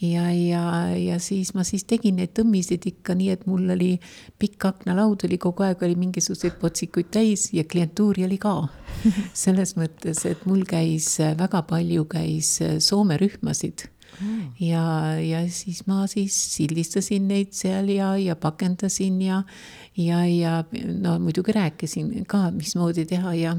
[0.00, 0.64] ja, ja,
[0.96, 3.92] ja siis ma siis tegin neid tõmmisid ikka nii, et mul oli
[4.40, 8.56] pikk aknalaud oli kogu aeg oli mingisuguseid potsikuid täis ja klientuuri oli ka.
[9.44, 13.86] selles mõttes, et mul käis väga palju käis Soome rühmasid
[14.20, 14.40] mm.
[14.60, 14.84] ja,
[15.22, 19.42] ja siis ma siis sildistasin neid seal ja, ja pakendasin ja,
[19.96, 20.64] ja, ja
[21.00, 23.56] no muidugi rääkisin ka, mismoodi teha ja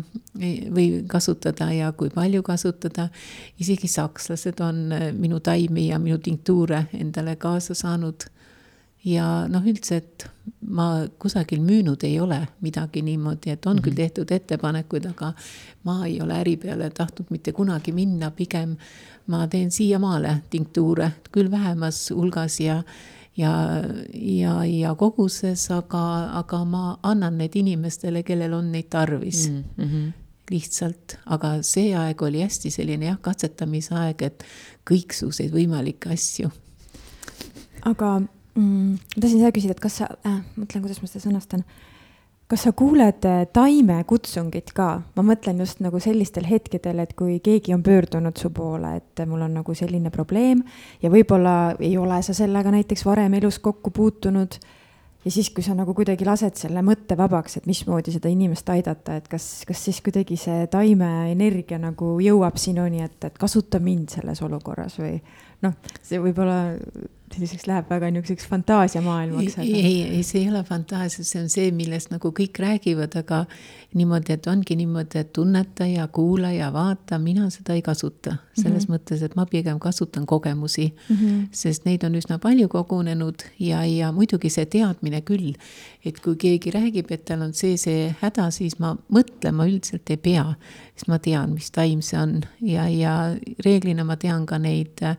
[0.76, 3.10] või kasutada ja kui palju kasutada.
[3.60, 8.24] isegi sakslased on minu taimi ja minu tinktuure endale kaasa saanud.
[9.06, 10.28] ja noh, üldse, et
[10.70, 13.84] ma kusagil müünud ei ole midagi niimoodi, et on mm -hmm.
[13.84, 13.98] küll mhm.
[13.98, 15.34] tehtud ettepanekuid, aga
[15.84, 18.78] ma ei ole äri peale tahtnud mitte kunagi minna, pigem
[19.28, 22.84] ma teen siiamaale tinktuure, küll vähemas hulgas ja
[23.42, 23.54] ja,
[24.14, 26.04] ja, ja koguses, aga,
[26.42, 29.64] aga ma annan need inimestele, kellel on neid tarvis mm.
[29.78, 30.10] -hmm
[30.52, 34.44] lihtsalt, aga see aeg oli hästi selline jah, katsetamise aeg, et
[34.90, 36.52] kõiksuguseid võimalikke asju.
[37.88, 41.64] aga mm, ma tahtsin seda küsida, et kas sa äh,, mõtlen, kuidas ma seda sõnastan
[42.52, 44.90] kas sa kuuled äh, taimekutsungit ka?
[45.16, 49.46] ma mõtlen just nagu sellistel hetkedel, et kui keegi on pöördunud su poole, et mul
[49.46, 50.66] on nagu selline probleem
[51.04, 54.58] ja võib-olla ei ole sa sellega näiteks varem elus kokku puutunud.
[55.26, 59.16] ja siis, kui sa nagu kuidagi lased selle mõtte vabaks, et mismoodi seda inimest aidata,
[59.22, 64.44] et kas, kas siis kuidagi see taimeenergia nagu jõuab sinuni, et, et kasuta mind selles
[64.44, 65.16] olukorras või
[65.64, 66.76] noh, see võib-olla
[67.34, 69.58] selliseks läheb väga niisuguseks fantaasiamaailmaks.
[69.64, 73.46] ei, ei, ei, see ei ole fantaasia, see on see, millest nagu kõik räägivad, aga
[73.98, 78.38] niimoodi, et ongi niimoodi, et tunneta ja kuula ja vaata, mina seda ei kasuta.
[78.54, 79.00] selles mm -hmm.
[79.00, 81.48] mõttes, et ma pigem kasutan kogemusi mm, -hmm.
[81.52, 85.54] sest neid on üsna palju kogunenud ja, ja muidugi see teadmine küll,
[86.06, 90.18] et kui keegi räägib, et tal on see, see häda, siis ma mõtlema üldiselt ei
[90.18, 90.54] pea,
[90.96, 95.18] sest ma tean, mis taim see on ja, ja reeglina ma tean ka neid äh,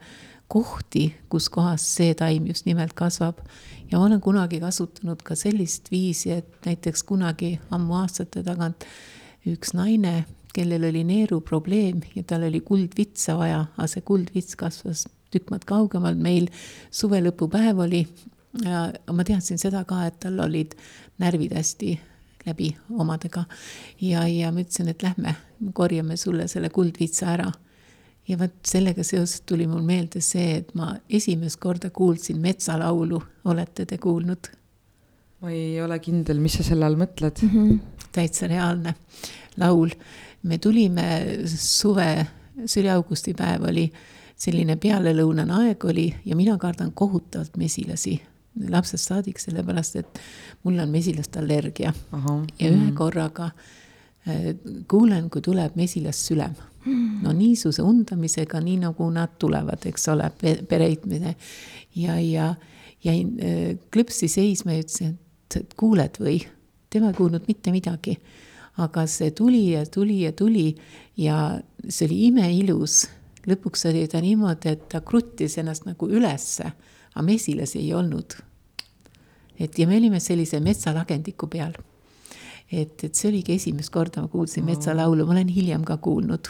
[0.52, 3.40] kohti, kus kohas see taim just nimelt kasvab.
[3.90, 8.84] ja ma olen kunagi kasutanud ka sellist viisi, et näiteks kunagi ammu aastate tagant
[9.48, 15.52] üks naine, kellel oli neeruprobleem ja tal oli kuldvitsa vaja, aga see kuldvits kasvas tükk
[15.52, 16.50] maad kaugemal, meil
[16.92, 18.04] suvelõpupäev oli
[18.64, 20.76] ja ma teadsin seda ka, et tal olid
[21.22, 21.96] närvid hästi
[22.46, 23.44] läbi omadega.
[24.00, 25.36] ja, ja ma ütlesin, et lähme,
[25.72, 27.52] korjame sulle selle kuldvitsa ära
[28.28, 33.86] ja vot sellega seoses tuli mul meelde see, et ma esimest korda kuulsin metsalaulu, olete
[33.86, 34.50] te kuulnud?
[35.42, 37.50] ma ei ole kindel, mis sa selle all mõtled mm?
[37.50, 38.06] -hmm.
[38.14, 38.94] täitsa reaalne
[39.58, 39.90] laul.
[40.42, 41.06] me tulime
[41.46, 42.26] suve,
[42.64, 43.90] see oli augustipäev, oli
[44.36, 48.20] selline pealelõunane aeg oli ja mina kardan kohutavalt mesilasi
[48.68, 50.18] lapsest saadik, sellepärast et
[50.62, 51.92] mul on mesilast allergia.
[52.58, 52.94] ja ühe mhm.
[52.94, 53.50] korraga
[54.28, 54.54] äh,
[54.88, 56.54] kuulen, kui tuleb mesilast sülem
[57.22, 60.30] no niisuse undamisega, nii nagu nad tulevad, eks ole,
[60.68, 61.36] pereitmine.
[61.96, 62.54] ja, ja
[63.04, 65.16] jäin äh, klõpsi seisma ja ütlesin,
[65.56, 66.40] et kuuled või,
[66.90, 68.18] tema ei kuulnud mitte midagi.
[68.80, 70.74] aga see tuli ja tuli ja tuli
[71.16, 73.08] ja see oli imeilus.
[73.46, 76.72] lõpuks oli ta niimoodi, et ta kruttis ennast nagu ülesse,
[77.14, 78.34] aga mesilasi ei olnud.
[79.58, 81.72] et ja me olime sellise metsalagendiku peal
[82.72, 86.48] et, et see oligi esimest korda, ma kuulsin metsalaulu, ma olen hiljem ka kuulnud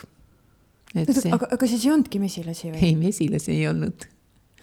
[0.92, 1.31] See...
[1.33, 2.81] aga, aga siis ei olnudki mesilasi või?
[2.85, 4.05] ei, mesilasi ei olnud.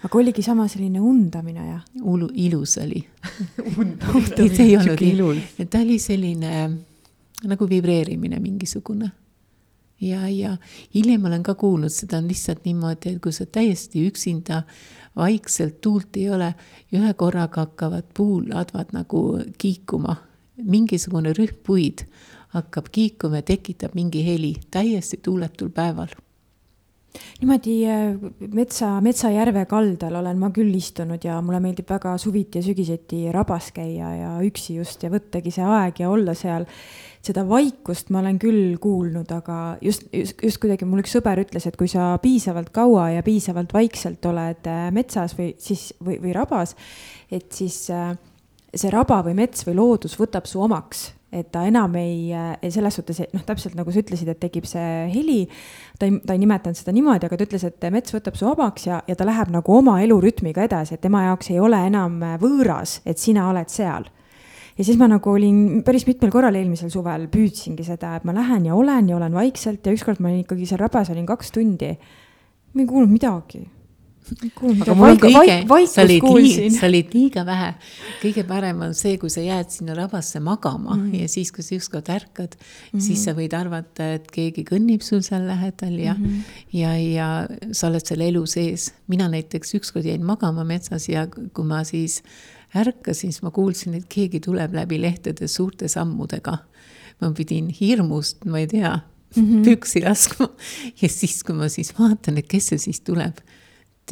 [0.05, 1.79] aga oligi sama selline undamine ja?
[2.05, 3.01] Ulu-, ilus oli
[3.81, 6.53] undamine see ei olnudki, ta oli selline
[7.49, 9.09] nagu vibreerimine mingisugune.
[10.05, 10.55] ja, ja
[10.95, 14.61] hiljem olen ka kuulnud, seda on lihtsalt niimoodi, et kui sa täiesti üksinda
[15.17, 16.53] vaikselt tuult ei ole,
[16.93, 19.23] ühe korraga hakkavad puuladvad nagu
[19.57, 20.15] kiikuma,
[20.61, 22.05] mingisugune rühm puid
[22.55, 26.15] hakkab kiikuma ja tekitab mingi heli täiesti tuuletul päeval
[27.41, 28.17] niimoodi äh,
[28.53, 33.71] metsa, Metsajärve kaldal olen ma küll istunud ja mulle meeldib väga suviti ja sügiseti rabas
[33.75, 36.67] käia ja üksi just ja võttagi see aeg ja olla seal.
[37.19, 41.65] seda vaikust ma olen küll kuulnud, aga just, just, just kuidagi mul üks sõber ütles,
[41.67, 46.35] et kui sa piisavalt kaua ja piisavalt vaikselt oled äh, metsas või siis, või, või
[46.37, 46.77] rabas,
[47.31, 48.13] et siis äh,
[48.73, 52.31] see raba või mets või loodus võtab su omaks et ta enam ei,
[52.73, 55.39] selles suhtes, noh, täpselt nagu sa ütlesid, et tekib see heli,
[56.01, 58.87] ta ei, ta ei nimetanud seda niimoodi, aga ta ütles, et mets võtab su vabaks
[58.89, 62.99] ja, ja ta läheb nagu oma elurütmiga edasi, et tema jaoks ei ole enam võõras,
[63.05, 64.09] et sina oled seal.
[64.79, 68.65] ja siis ma nagu olin päris mitmel korral eelmisel suvel püüdsingi seda, et ma lähen
[68.71, 71.97] ja olen ja olen vaikselt ja ükskord ma olin ikkagi seal rabas, olin kaks tundi.
[72.73, 73.67] ma ei kuulnud midagi
[74.29, 75.55] aga mul on kõige,
[75.89, 77.69] sa olid liiga, sa olid liiga vähe.
[78.21, 81.21] kõige parem on see, kui sa jääd sinna rabasse magama mm -hmm.
[81.21, 83.01] ja siis, kui sa ükskord ärkad mm, -hmm.
[83.01, 86.41] siis sa võid arvata, et keegi kõnnib sul seal lähedal ja mm, -hmm.
[86.73, 88.93] ja, ja sa oled selle elu sees.
[89.07, 92.23] mina näiteks ükskord jäin magama metsas ja kui ma siis
[92.75, 96.57] ärkasin, siis ma kuulsin, et keegi tuleb läbi lehtede suurte sammudega.
[97.21, 98.99] ma pidin hirmust, ma ei tea
[99.35, 99.63] -hmm.
[99.65, 100.49] püksi laskma
[101.01, 103.41] ja siis, kui ma siis vaatan, et kes see siis tuleb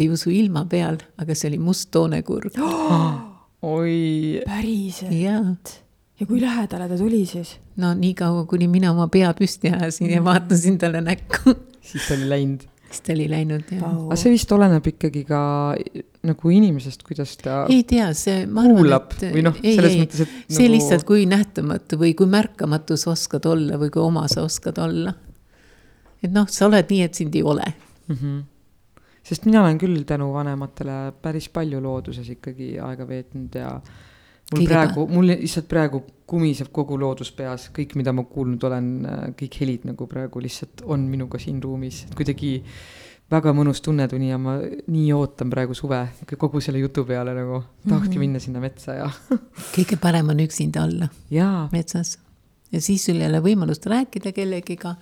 [0.04, 3.12] ei usu ilma peal, aga see oli must toonekurg oh,.
[3.76, 4.42] oi.
[4.46, 5.76] päriselt?
[6.20, 7.58] ja kui lähedale ta tuli siis?
[7.82, 11.56] no niikaua, kuni mina oma pea püsti ajasin ja vaatasin talle näkku
[11.92, 12.66] siis ta oli läinud?
[12.88, 13.86] siis ta oli läinud, jah.
[13.92, 15.40] aga see vist oleneb ikkagi ka
[16.28, 17.62] nagu inimesest, kuidas ta.
[17.72, 18.46] ei tea, see.
[18.48, 20.36] kuulab et, või noh, selles ei, mõttes, et.
[20.48, 20.76] see nagu...
[20.76, 25.16] lihtsalt, kui nähtamatu või kui märkamatu sa oskad olla või kui oma sa oskad olla.
[26.24, 28.16] et noh, sa oled nii, et sind ei ole mm.
[28.16, 28.46] -hmm
[29.28, 33.74] sest mina olen küll tänu vanematele päris palju looduses ikkagi aega veetnud ja
[34.52, 38.88] mul Kõige praegu, mul lihtsalt praegu kumiseb kogu loodus peas, kõik, mida ma kuulnud olen,
[39.40, 42.54] kõik helid nagu praegu lihtsalt on minuga siin ruumis, kuidagi
[43.32, 46.00] väga mõnus tunnetuni ja ma nii ootan praegu suve
[46.40, 48.20] kogu selle jutu peale nagu, tahakski mm -hmm.
[48.20, 49.10] minna sinna metsa ja
[49.76, 51.10] kõige parem on üksinda olla
[51.72, 52.18] metsas
[52.72, 54.96] ja siis sul ei ole võimalust rääkida kellegiga,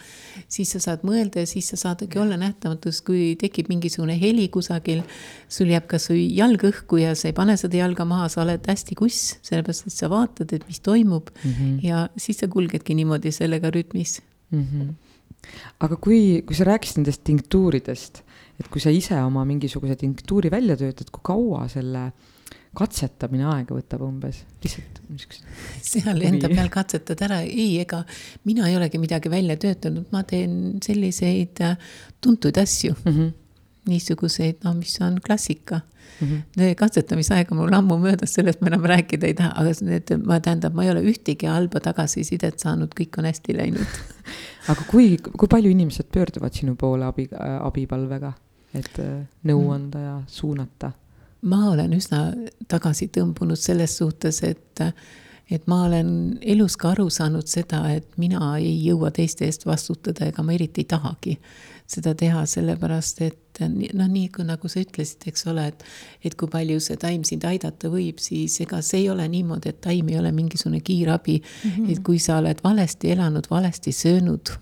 [0.52, 5.02] siis sa saad mõelda ja siis sa saadki olla nähtamatus, kui tekib mingisugune heli kusagil,
[5.50, 8.70] sul jääb kas või jalg õhku ja sa ei pane seda jalga maha, sa oled
[8.70, 11.80] hästi kuss, sellepärast et sa vaatad, et mis toimub mm -hmm.
[11.88, 14.22] ja siis sa kulgedki niimoodi sellega rütmis
[14.52, 14.64] mm.
[14.64, 14.94] -hmm.
[15.80, 18.24] aga kui, kui sa rääkisid nendest tinktuuridest,
[18.60, 22.12] et kui sa ise oma mingisuguse tinktuuri välja töötad, kui kaua selle
[22.78, 25.48] katsetamine aega võtab umbes, lihtsalt niisugused.
[25.92, 28.04] seal enda peal katsetad ära, ei, ega
[28.48, 31.76] mina ei olegi midagi välja töötanud, ma teen selliseid äh,
[32.22, 33.12] tuntuid asju mm.
[33.12, 33.34] -hmm.
[33.92, 35.82] niisuguseid, no mis on klassika
[36.22, 36.28] mm.
[36.28, 36.76] -hmm.
[36.76, 40.74] katsetamisaeg on mul ammu möödas, sellest ma enam rääkida ei taha, aga need, ma tähendab,
[40.74, 44.02] ma ei ole ühtegi halba tagasisidet saanud, kõik on hästi läinud
[44.72, 47.28] aga kui, kui palju inimesed pöörduvad sinu poole abi,
[47.62, 48.34] abipalvega,
[48.74, 49.74] et äh, nõu mm.
[49.78, 50.92] anda ja suunata?
[51.46, 52.26] Ma olen üsna
[52.72, 54.82] tagasi tõmbunud selles suhtes, et,
[55.52, 56.10] et ma olen
[56.42, 60.84] elus ka aru saanud seda, et mina ei jõua teiste eest vastutada ega ma eriti
[60.84, 61.38] ei tahagi
[61.86, 65.84] seda teha, sellepärast et noh, nii kui nagu sa ütlesid, eks ole, et,
[66.26, 69.84] et kui palju see taim sind aidata võib, siis ega see ei ole niimoodi, et
[69.86, 71.70] taim ei ole mingisugune kiirabi mm.
[71.70, 71.92] -hmm.
[71.94, 74.56] et kui sa oled valesti elanud, valesti söönud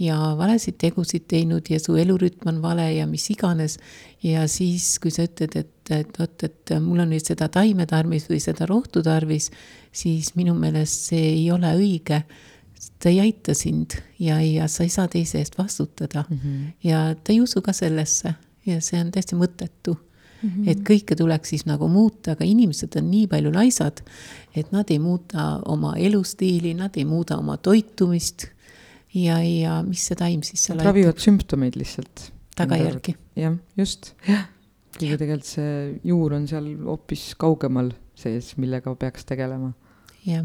[0.00, 3.78] ja valesid tegusid teinud ja su elurütm on vale ja mis iganes.
[4.22, 8.28] ja siis, kui sa ütled, et, et vot, et mul on nüüd seda taime tarvis
[8.30, 9.50] või seda rohtu tarvis,
[9.92, 12.22] siis minu meelest see ei ole õige.
[12.98, 16.36] ta ei aita sind ja, ja sa ei saa teise eest vastutada mm.
[16.36, 16.72] -hmm.
[16.82, 18.34] ja ta ei usu ka sellesse
[18.66, 19.96] ja see on täiesti mõttetu
[20.42, 20.70] Mm -hmm.
[20.70, 24.00] et kõike tuleks siis nagu muuta, aga inimesed on nii palju laisad,
[24.56, 28.46] et nad ei muuda oma elustiili, nad ei muuda oma toitumist
[29.14, 32.32] ja, ja mis see taim siis seal ravivad sümptomeid lihtsalt.
[32.56, 33.16] tagajärgi.
[33.36, 34.48] jah, just, jah.
[35.00, 39.72] Kuigi tegelikult see juur on seal hoopis kaugemal sees, millega peaks tegelema.
[40.26, 40.44] jah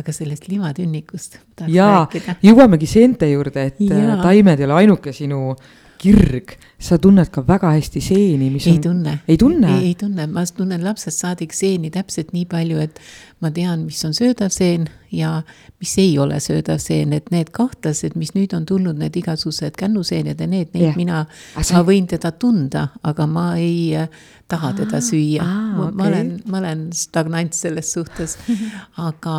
[0.00, 4.16] aga sellest limatünnikust tahaks jaa, jõuamegi seente juurde, et ja.
[4.22, 5.54] taimed ei ole ainuke sinu
[6.02, 8.82] kirg, sa tunned ka väga hästi seeni, mis ei on.
[8.82, 9.14] tunne.
[9.28, 9.70] ei tunne?
[9.78, 13.00] ei, tunne, ma tunnen lapsest saadik seeni täpselt nii palju, et
[13.40, 15.38] ma tean, mis on söödav seen ja
[15.80, 20.40] mis ei ole söödav seen, et need kahtlased, mis nüüd on tulnud, need igasugused kännuseened
[20.40, 20.98] ja need, neid yeah.
[20.98, 21.24] mina,
[21.56, 24.08] ma võin teda tunda, aga ma ei äh,
[24.50, 25.80] taha ah, teda süüa ah,.
[25.84, 25.96] Okay.
[25.96, 28.36] ma olen, ma olen stagnant selles suhtes
[29.08, 29.38] aga,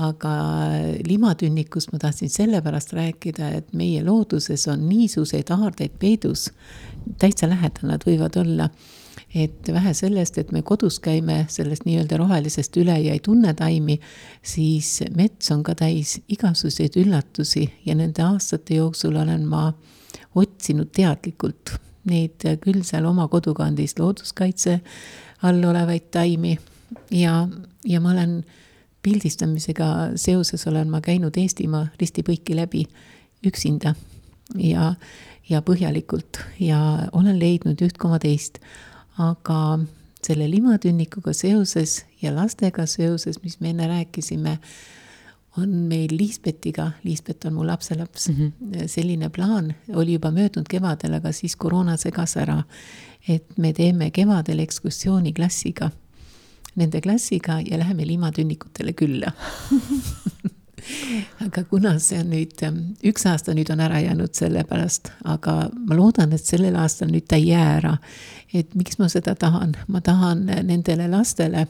[0.00, 0.34] aga
[1.06, 6.48] limatünnikust ma tahtsin sellepärast rääkida, et meie looduses on niisuguseid aardeid peidus,
[7.18, 8.70] täitsa lähedal nad võivad olla.
[9.34, 14.00] et vähe sellest, et me kodus käime sellest nii-öelda rohelisest üle ja ei tunne taimi,
[14.42, 19.68] siis mets on ka täis igasuguseid üllatusi ja nende aastate jooksul olen ma
[20.34, 21.76] otsinud teadlikult
[22.10, 24.80] neid küll seal oma kodukandis looduskaitse
[25.46, 26.56] all olevaid taimi
[27.10, 27.48] ja,
[27.84, 28.40] ja ma olen
[29.02, 29.90] pildistamisega
[30.20, 32.84] seoses olen ma käinud Eestimaa risti-põiki läbi
[33.46, 33.94] üksinda
[34.58, 34.94] ja,
[35.48, 38.60] ja põhjalikult ja olen leidnud üht koma teist
[39.20, 39.80] aga
[40.24, 44.58] selle limatünnikuga seoses ja lastega seoses, mis me enne rääkisime,
[45.58, 48.86] on meil Liisbetiga, Liisbet on mu lapselaps mm, -hmm.
[48.88, 52.62] selline plaan, oli juba möödunud kevadel, aga siis koroona segas ära,
[53.28, 55.90] et me teeme kevadel ekskursiooni klassiga,
[56.76, 59.32] nende klassiga ja läheme limatünnikutele külla
[61.44, 62.54] aga kuna see on nüüd,
[63.06, 67.26] üks aasta nüüd on ära jäänud selle pärast, aga ma loodan, et sellel aastal nüüd
[67.28, 67.96] ta ei jää ära.
[68.54, 71.66] et miks ma seda tahan, ma tahan nendele lastele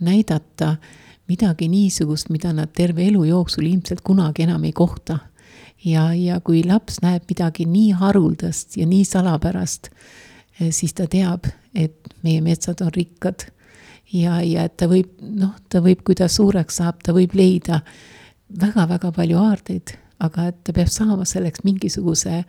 [0.00, 0.76] näidata
[1.28, 5.18] midagi niisugust, mida nad terve elu jooksul ilmselt kunagi enam ei kohta.
[5.84, 9.90] ja, ja kui laps näeb midagi nii haruldast ja nii salapärast,
[10.70, 13.48] siis ta teab, et meie metsad on rikkad
[14.12, 17.80] ja, ja et ta võib, noh, ta võib, kui ta suureks saab, ta võib leida
[18.60, 22.42] väga-väga palju aardeid, aga et ta peab saama selleks mingisuguse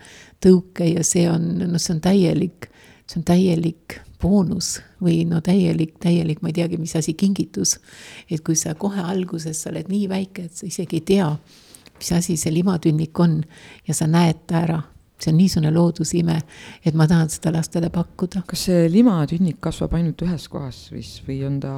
[0.44, 2.70] tõuke ja see on, no see on täielik,
[3.08, 7.78] see on täielik boonus või no täielik, täielik, ma ei teagi, mis asi, kingitus.
[8.30, 11.30] et kui sa kohe alguses, sa oled nii väike, et sa isegi ei tea,
[11.98, 13.42] mis asi see limatünnik on
[13.88, 14.82] ja sa näed ta ära
[15.24, 16.36] see on niisugune loodusime,
[16.84, 18.44] et ma tahan seda lastele pakkuda.
[18.48, 21.76] kas see limatünnik kasvab ainult ühes kohas või, või on ta,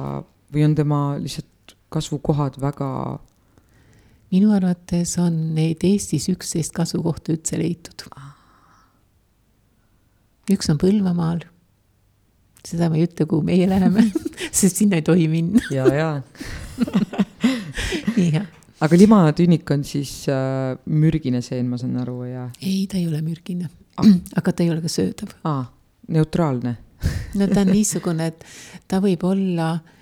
[0.52, 2.90] või on tema lihtsalt kasvukohad väga
[4.36, 8.06] minu arvates on neid Eestis üksteist kasukohta üldse leitud.
[10.52, 11.46] üks on Põlvamaal.
[12.66, 14.08] seda ma ei ütle, kuhu meie läheme
[14.58, 16.08] sest sinna ei tohi minna ja, ja
[18.34, 18.46] jah
[18.82, 22.48] aga limatünnik on siis äh, mürgine seen, ma saan aru, ja?
[22.60, 25.32] ei, ta ei ole mürgine ah., aga ta ei ole ka söödav.
[25.46, 25.62] aa,
[26.12, 26.76] neutraalne
[27.38, 28.44] no ta on niisugune, et
[28.90, 29.95] ta võib olla äh,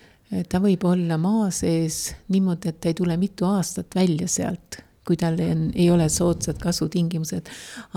[0.48, 5.18] ta võib olla maa sees niimoodi, et ta ei tule mitu aastat välja sealt, kui
[5.20, 7.50] tal on, ei ole soodsad kasvutingimused.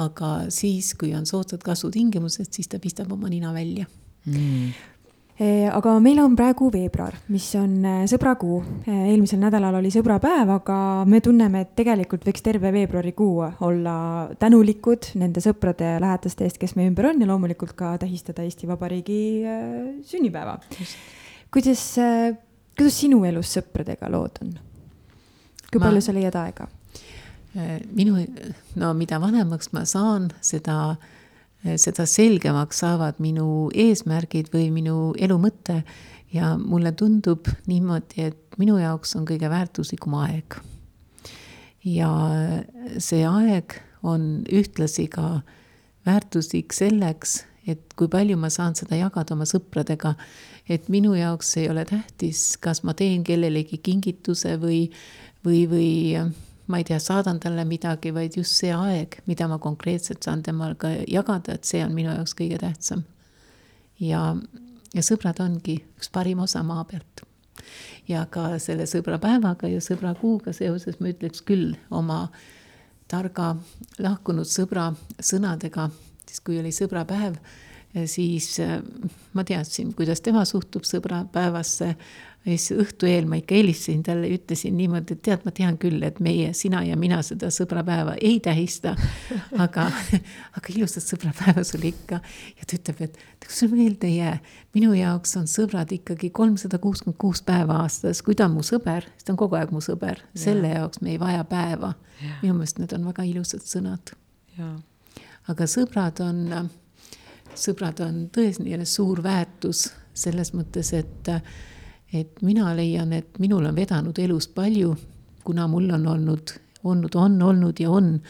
[0.03, 3.87] aga siis, kui on soodsad kasvutingimused, siis ta pistab oma nina välja
[4.25, 4.93] mm..
[5.37, 8.55] Eh, aga meil on praegu veebruar, mis on eh, sõbrakuu.
[8.89, 13.97] Eh, eelmisel nädalal oli sõbrapäev, aga me tunneme, et tegelikult võiks terve veebruarikuu olla
[14.41, 18.65] tänulikud nende sõprade ja lähedaste eest, kes meie ümber on ja loomulikult ka tähistada Eesti
[18.65, 19.19] Vabariigi
[20.09, 20.57] sünnipäeva.
[21.57, 21.83] Kuidas,
[22.77, 24.55] kuidas sinu elus sõpradega lood on?
[25.67, 25.89] kui ma...
[25.89, 26.69] palju sa leiad aega?
[27.97, 28.21] minu,
[28.77, 30.97] no mida vanemaks ma saan, seda
[31.75, 35.83] seda selgemaks saavad minu eesmärgid või minu elu mõte.
[36.33, 40.59] ja mulle tundub niimoodi, et minu jaoks on kõige väärtuslikum aeg.
[41.83, 42.11] ja
[42.99, 45.41] see aeg on ühtlasi ka
[46.05, 50.15] väärtuslik selleks, et kui palju ma saan seda jagada oma sõpradega.
[50.69, 54.87] Et minu jaoks ei ole tähtis, kas ma teen kellelegi kingituse või,
[55.45, 55.89] või, või
[56.67, 60.91] ma ei tea, saadan talle midagi, vaid just see aeg, mida ma konkreetselt saan temaga
[61.07, 63.03] jagada, et see on minu jaoks kõige tähtsam.
[63.99, 64.35] ja,
[64.93, 67.23] ja sõbrad ongi üks parim osa maa pealt.
[68.07, 72.27] ja ka selle sõbrapäevaga ja sõbrakuuga seoses ma ütleks küll oma
[73.07, 73.55] targa
[73.99, 75.89] lahkunud sõbra sõnadega,
[76.27, 77.39] siis kui oli sõbrapäev,
[78.05, 78.57] siis
[79.33, 81.95] ma teadsin, kuidas tema suhtub sõbrapäevasse
[82.47, 85.99] ja siis õhtu eel ma ikka helistasin talle ütlesin niimoodi, et tead, ma tean küll,
[86.07, 88.93] et meie, sina ja mina seda sõbrapäeva ei tähista.
[89.65, 89.87] aga,
[90.57, 92.21] aga ilusat sõbrapäeva sulle ikka.
[92.57, 94.37] ja ta ütleb, et kas sul meelde ei jää,
[94.77, 99.09] minu jaoks on sõbrad ikkagi kolmsada kuuskümmend kuus päeva aastas, kui ta on mu sõber,
[99.15, 100.81] siis ta on kogu aeg mu sõber, selle ja.
[100.83, 101.93] jaoks me ei vaja päeva.
[102.41, 104.15] minu meelest need on väga ilusad sõnad.
[105.47, 106.69] aga sõbrad on,
[107.61, 111.29] sõbrad on tõesti suur väärtus selles mõttes, et
[112.13, 114.95] et mina leian, et minul on vedanud elus palju,
[115.43, 116.53] kuna mul on olnud,
[116.83, 118.21] olnud, on olnud ja on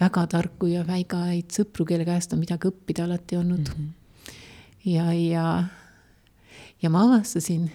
[0.00, 3.84] väga tarku ja väigaid sõpru, kelle käest on midagi õppida alati olnud mm.
[3.84, 4.34] -hmm.
[4.84, 5.64] ja, ja,
[6.82, 7.70] ja ma avastasin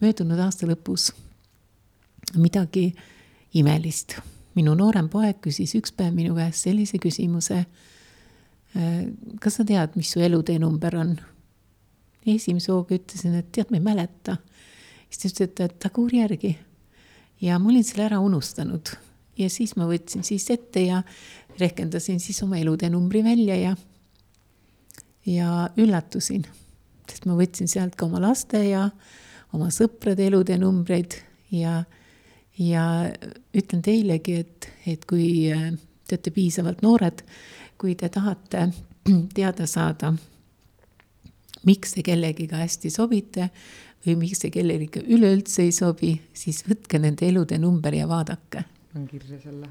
[0.00, 1.12] möödunud aasta lõpus
[2.36, 2.94] midagi
[3.54, 4.18] imelist.
[4.54, 7.64] minu noorem poeg küsis üks päev minu käest sellise küsimuse.
[8.78, 9.08] Äh,
[9.42, 11.18] kas sa tead, mis su elutee number on?
[12.28, 14.34] esimese hooga ütlesin, et tead, ma ei mäleta
[15.10, 16.56] siis ta ütles, et taguur järgi.
[17.40, 18.90] ja ma olin selle ära unustanud
[19.38, 21.02] ja siis ma võtsin siis ette ja
[21.58, 23.76] rehkendasin siis oma elude numbri välja ja,
[25.26, 26.46] ja üllatusin,
[27.08, 28.88] sest ma võtsin sealt ka oma laste ja
[29.54, 31.20] oma sõprade elude numbreid
[31.54, 31.84] ja,
[32.58, 32.84] ja
[33.54, 37.22] ütlen teilegi, et, et kui te olete piisavalt noored,
[37.78, 38.68] kui te tahate
[39.36, 40.12] teada saada,
[41.68, 43.50] miks te kellegiga hästi sobite
[44.06, 48.64] või miks see kellelegi üleüldse ei sobi, siis võtke nende elude number ja vaadake.
[48.92, 49.68] panen kirja selle.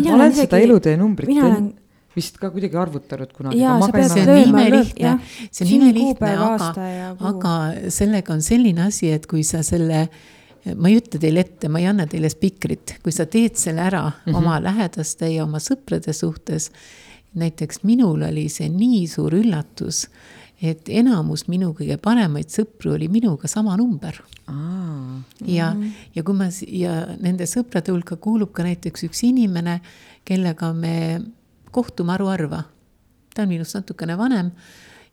[0.00, 1.72] ma olen seda elude numbrit olen...
[2.16, 3.60] vist ka kuidagi arvutanud kunagi.
[3.60, 5.16] jaa, sa pead lööma, lihtne,
[5.50, 6.70] see on imelihtne, aga,
[7.32, 7.54] aga
[7.92, 10.06] sellega on selline asi, et kui sa selle
[10.76, 14.04] ma ei ütle teile ette, ma ei anna teile spikrit, kui sa teed selle ära
[14.08, 14.36] mm -hmm.
[14.36, 16.70] oma lähedaste ja oma sõprade suhtes.
[17.34, 20.08] näiteks minul oli see nii suur üllatus
[20.62, 24.14] et enamus minu kõige paremaid sõpru oli minuga sama number.
[25.46, 25.90] ja, mhm.
[26.14, 29.80] ja kui ma ja nende sõprade hulka kuulub ka näiteks üks inimene,
[30.24, 31.22] kellega me
[31.70, 32.64] kohtume haruharva.
[33.34, 34.50] ta on minust natukene vanem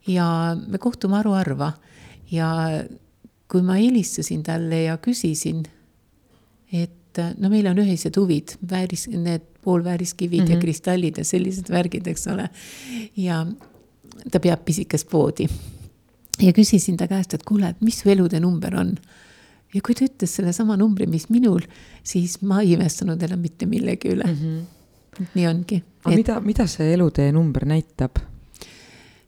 [0.07, 1.73] ja me kohtume haruharva
[2.31, 2.83] ja
[3.49, 5.63] kui ma helistasin talle ja küsisin,
[6.71, 10.49] et no meil on ühised huvid, vääris, need poolvääriskivid mm -hmm.
[10.49, 10.61] ja mhm.
[10.61, 12.49] kristallid ja sellised värgid, eks ole.
[13.17, 13.45] ja
[14.31, 15.47] ta peab pisikest poodi.
[16.41, 18.95] ja küsisin ta käest, et kuule, et mis su elude number on.
[19.73, 21.61] ja kui ta ütles sellesama numbri, mis minul,
[22.03, 24.35] siis ma ei imestanud enam mitte millegi üle mm.
[24.35, 25.25] -hmm.
[25.33, 25.83] nii ongi.
[26.03, 26.17] aga et...
[26.17, 28.19] mida, mida see elutee number näitab?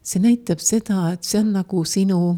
[0.03, 2.37] see näitab seda, et see on nagu sinu,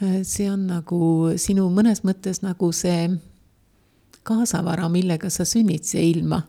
[0.00, 3.10] see on nagu sinu mõnes mõttes nagu see
[4.24, 6.42] kaasavara, millega sa sünnid siia ilma.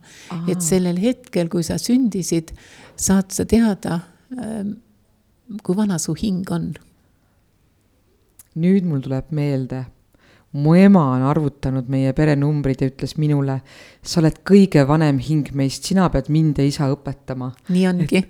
[0.47, 2.51] et sellel hetkel, kui sa sündisid,
[2.95, 4.01] saad sa teada,
[4.39, 4.75] Ehm,
[5.63, 6.71] kui vana su hing on?
[8.61, 9.77] nüüd mul tuleb meelde,
[10.59, 13.61] mu ema on arvutanud meie perenumbrid ja ütles minule,
[14.03, 17.53] sa oled kõige vanem hing meist, sina pead mind ja isa õpetama.
[17.71, 18.23] nii ongi.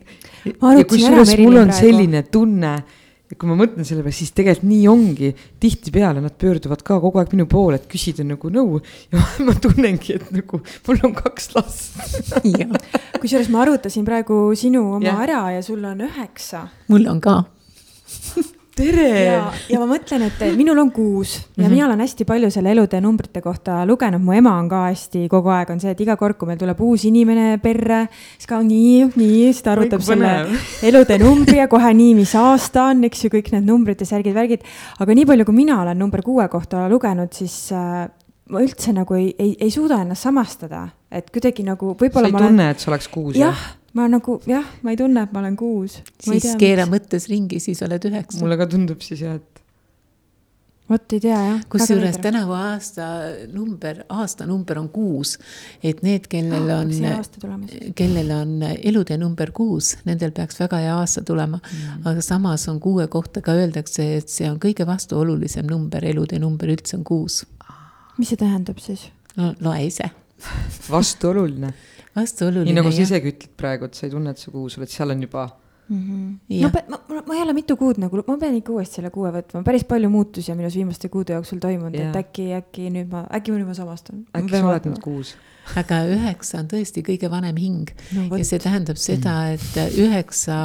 [0.46, 1.80] kusjuures mul on praegu.
[1.80, 2.76] selline tunne
[3.32, 5.32] ja kui ma mõtlen selle peale, siis tegelikult nii ongi,
[5.64, 8.82] tihtipeale nad pöörduvad ka kogu aeg minu poole, et küsida nagu nõu.
[9.14, 12.00] Ja ma tunnengi, et nagu mul on kaks last.
[13.22, 15.20] Kusjuures ma arvutasin praegu sinu oma ja.
[15.24, 16.68] ära ja sul on üheksa.
[16.92, 17.42] mul on ka
[18.76, 19.08] tere!
[19.26, 21.74] ja, ja ma mõtlen, et minul on kuus ja mm -hmm.
[21.74, 25.50] mina olen hästi palju selle elude numbrite kohta lugenud, mu ema on ka hästi, kogu
[25.50, 28.08] aeg on see, et iga kord, kui meil tuleb uus inimene perre,
[28.38, 30.32] siis ka nii, nii, siis ta arvutab selle
[30.90, 34.34] elude numbri ja kohe nii, mis aasta on, eks ju, kõik need numbrid ja särgid,
[34.34, 34.64] värgid.
[35.00, 38.08] aga nii palju, kui mina olen number kuue kohta lugenud, siis äh,
[38.50, 42.32] ma üldse nagu ei, ei, ei suuda ennast samastada, et kuidagi nagu võib-olla.
[42.32, 43.36] sa ei tunne, et sa oleks kuus?
[43.36, 46.00] jah ma nagu jah, ma ei tunne, et ma olen kuus.
[46.20, 46.96] siis tea, keera miks.
[46.96, 48.40] mõttes ringi, siis oled üheksa.
[48.42, 49.62] mulle ka tundub siis jah, et.
[50.92, 51.60] vot ei tea jah.
[51.72, 53.10] kusjuures tänavu aasta
[53.52, 55.38] number, aastanumber on kuus.
[55.84, 56.94] et need, kellel on,
[58.00, 62.08] kellel on elude number kuus, nendel peaks väga hea aasta tulema mm..
[62.08, 66.72] aga samas on kuue kohta ka öeldakse, et see on kõige vastuolulisem number, elude number
[66.72, 67.44] üldse on kuus.
[68.18, 69.10] mis see tähendab siis?
[69.36, 70.14] no loe ise
[70.92, 71.74] vastuoluline
[72.16, 72.70] vastuoluline.
[72.70, 75.14] nii nagu sa isegi ütled praegu, et sa ei tunne, et sa kuus oled, seal
[75.14, 75.50] on juba
[75.92, 76.40] mm.
[76.50, 76.62] -hmm.
[76.62, 79.32] ma, ma, ma, ma ei ole mitu kuud nagu, ma pean ikka uuesti selle kuue
[79.34, 83.26] võtma, päris palju muutusi on minus viimaste kuude jooksul toimunud et äkki, äkki nüüd ma,
[83.36, 84.26] äkki ma nüüd ma samastun.
[84.38, 85.36] äkki sa oled nüüd kuus?
[85.78, 90.58] aga üheksa on tõesti kõige vanem hing no, ja see tähendab seda, et üheksa,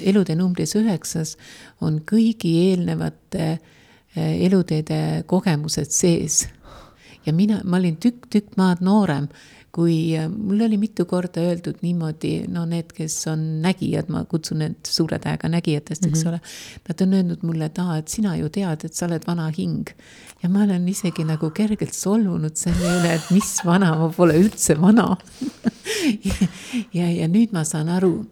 [0.00, 1.36] elude numbris üheksas
[1.80, 6.46] on kõigi eelnevate eh, eluteede kogemused sees.
[7.26, 9.28] ja mina, ma olin tükk-tükk maad noorem
[9.72, 14.60] kui äh, mul oli mitu korda öeldud niimoodi, no need, kes on nägijad, ma kutsun
[14.60, 16.28] need suure tähega nägijatest, eks mm -hmm.
[16.28, 16.40] ole.
[16.88, 19.88] Nad on öelnud mulle, et aa, et sina ju tead, et sa oled vana hing.
[20.42, 24.80] ja ma olen isegi nagu kergelt solvunud selle üle, et mis vana, ma pole üldse
[24.80, 25.16] vana
[26.28, 26.34] ja,
[26.92, 28.26] ja, ja nüüd ma saan aru,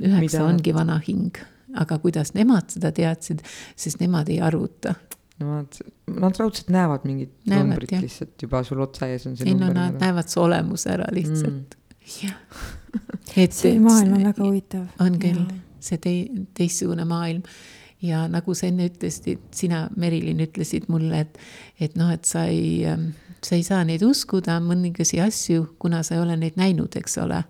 [0.00, 1.38] üheksa ongi vana hing,
[1.74, 3.42] aga kuidas nemad seda teadsid,
[3.76, 4.94] sest nemad ei arvuta
[5.38, 5.76] Nad,
[6.10, 8.00] nad raudselt näevad mingit näevad, numbrit jah.
[8.02, 9.68] lihtsalt juba sul otsa ees on see ei number.
[9.68, 12.32] ei no nad näevad su olemuse ära lihtsalt mm..
[13.44, 14.88] et see maailm on väga huvitav.
[15.04, 15.44] on küll,
[15.78, 17.44] see tei-, teistsugune maailm
[18.02, 21.40] ja nagu sa enne ütlesid, sina, Merilin, ütlesid mulle, et,
[21.82, 23.10] et noh, et sa ei, ähm,
[23.44, 27.42] sa ei saa neid uskuda, mõningasi asju, kuna sa ei ole neid näinud, eks ole.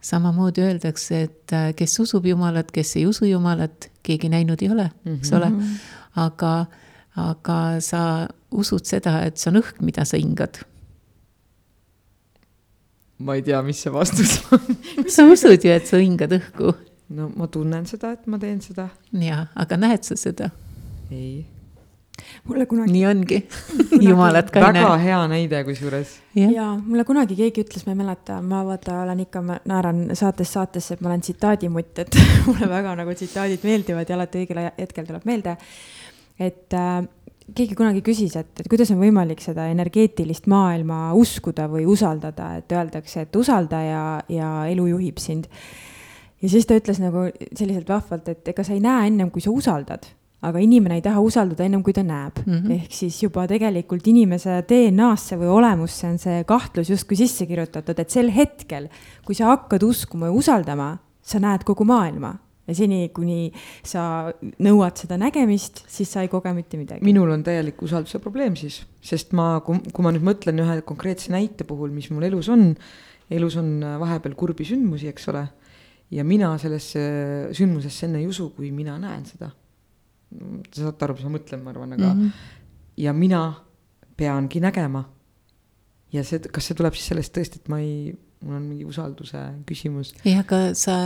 [0.00, 4.86] samamoodi öeldakse, et äh, kes usub Jumalat, kes ei usu Jumalat, keegi näinud ei ole,
[5.18, 5.74] eks ole, mhm.
[6.16, 6.52] aga
[7.18, 8.02] aga sa
[8.50, 10.62] usud seda, et see on õhk, mida sa hingad.
[13.20, 14.62] ma ei tea, mis see vastus on
[15.14, 16.74] sa usud ju, et sa hingad õhku.
[17.16, 18.90] no ma tunnen seda, et ma teen seda.
[19.12, 20.50] jaa, aga näed sa seda?
[21.10, 21.44] ei.
[22.46, 22.94] mulle kunagi.
[22.94, 23.42] nii ongi
[24.06, 24.86] jumalat ka ei näe.
[24.86, 26.16] väga hea näide kusjuures.
[26.38, 30.58] jaa, mulle kunagi keegi ütles, ma ei mäleta, ma vaata olen ikka, ma naeran saatest
[30.58, 35.10] saatesse, et ma olen tsitaadimutt, et mulle väga nagu tsitaadid meeldivad ja alati õigel hetkel
[35.10, 35.58] tuleb meelde
[36.40, 37.02] et äh,
[37.56, 42.72] keegi kunagi küsis, et, et kuidas on võimalik seda energeetilist maailma uskuda või usaldada, et
[42.74, 45.50] öeldakse, et usalda ja, ja elu juhib sind.
[46.40, 49.52] ja siis ta ütles nagu selliselt vahvalt, et ega sa ei näe ennem, kui sa
[49.52, 50.06] usaldad,
[50.46, 52.52] aga inimene ei taha usaldada ennem, kui ta näeb mm.
[52.52, 52.72] -hmm.
[52.78, 58.10] ehk siis juba tegelikult inimese DNA-sse või olemusse on see kahtlus justkui sisse kirjutatud, et
[58.10, 58.88] sel hetkel,
[59.24, 62.38] kui sa hakkad uskuma ja usaldama, sa näed kogu maailma
[62.70, 63.50] ja seni, kuni
[63.86, 64.30] sa
[64.62, 67.04] nõuad seda nägemist, siis sa ei koge mitte midagi.
[67.06, 71.66] minul on täielik usalduse probleem siis, sest ma, kui, ma nüüd mõtlen ühe konkreetse näite
[71.68, 72.70] puhul, mis mul elus on,
[73.30, 75.46] elus on vahepeal kurbi sündmusi, eks ole,
[76.14, 77.02] ja mina sellesse
[77.56, 79.50] sündmusesse enne ei usu, kui mina näen seda.
[80.30, 82.50] Te saate aru, mis ma mõtlen, ma arvan, aga mm -hmm.
[83.02, 83.42] ja mina
[84.16, 85.04] peangi nägema.
[86.12, 89.38] ja see, kas see tuleb siis sellest tõesti, et ma ei mul on mingi usalduse
[89.68, 90.14] küsimus.
[90.24, 90.96] jah, aga sa,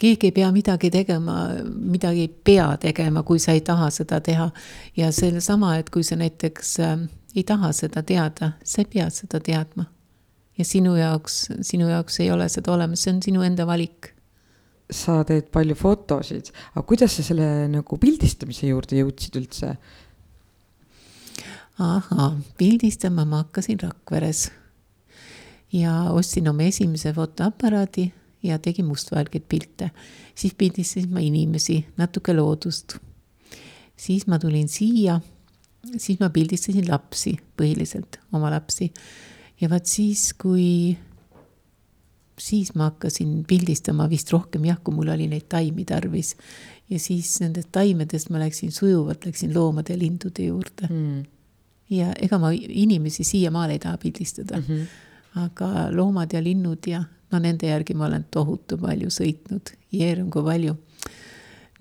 [0.00, 4.50] keegi ei pea midagi tegema, midagi ei pea tegema, kui sa ei taha seda teha.
[4.96, 7.04] ja sellesama, et kui sa näiteks äh,
[7.36, 9.86] ei taha seda teada, sa ei pea seda teadma.
[10.58, 14.10] ja sinu jaoks, sinu jaoks ei ole seda olemas, see on sinu enda valik.
[14.90, 19.76] sa teed palju fotosid, aga kuidas sa selle nagu pildistamise juurde jõudsid üldse?
[21.78, 24.50] ahah, pildistama ma hakkasin Rakveres
[25.72, 28.12] ja ostsin oma esimese fotoaparaadi
[28.42, 29.90] ja tegin mustvalgeid pilte.
[30.34, 32.96] siis pildistasin ma inimesi, natuke loodust.
[33.96, 35.20] siis ma tulin siia,
[35.96, 38.92] siis ma pildistasin lapsi põhiliselt, oma lapsi.
[39.60, 40.96] ja vaat siis, kui,
[42.38, 46.36] siis ma hakkasin pildistama vist rohkem jah, kui mul oli neid taimi tarvis.
[46.90, 51.22] ja siis nendest taimedest ma läksin sujuvalt, läksin loomade ja lindude juurde mm.
[51.90, 54.68] ja ega ma inimesi siiamaale ei taha pildistada mm.
[54.68, 55.10] -hmm
[55.40, 57.02] aga loomad ja linnud ja
[57.32, 59.74] no nende järgi ma olen tohutu palju sõitnud,
[60.32, 60.76] kui palju.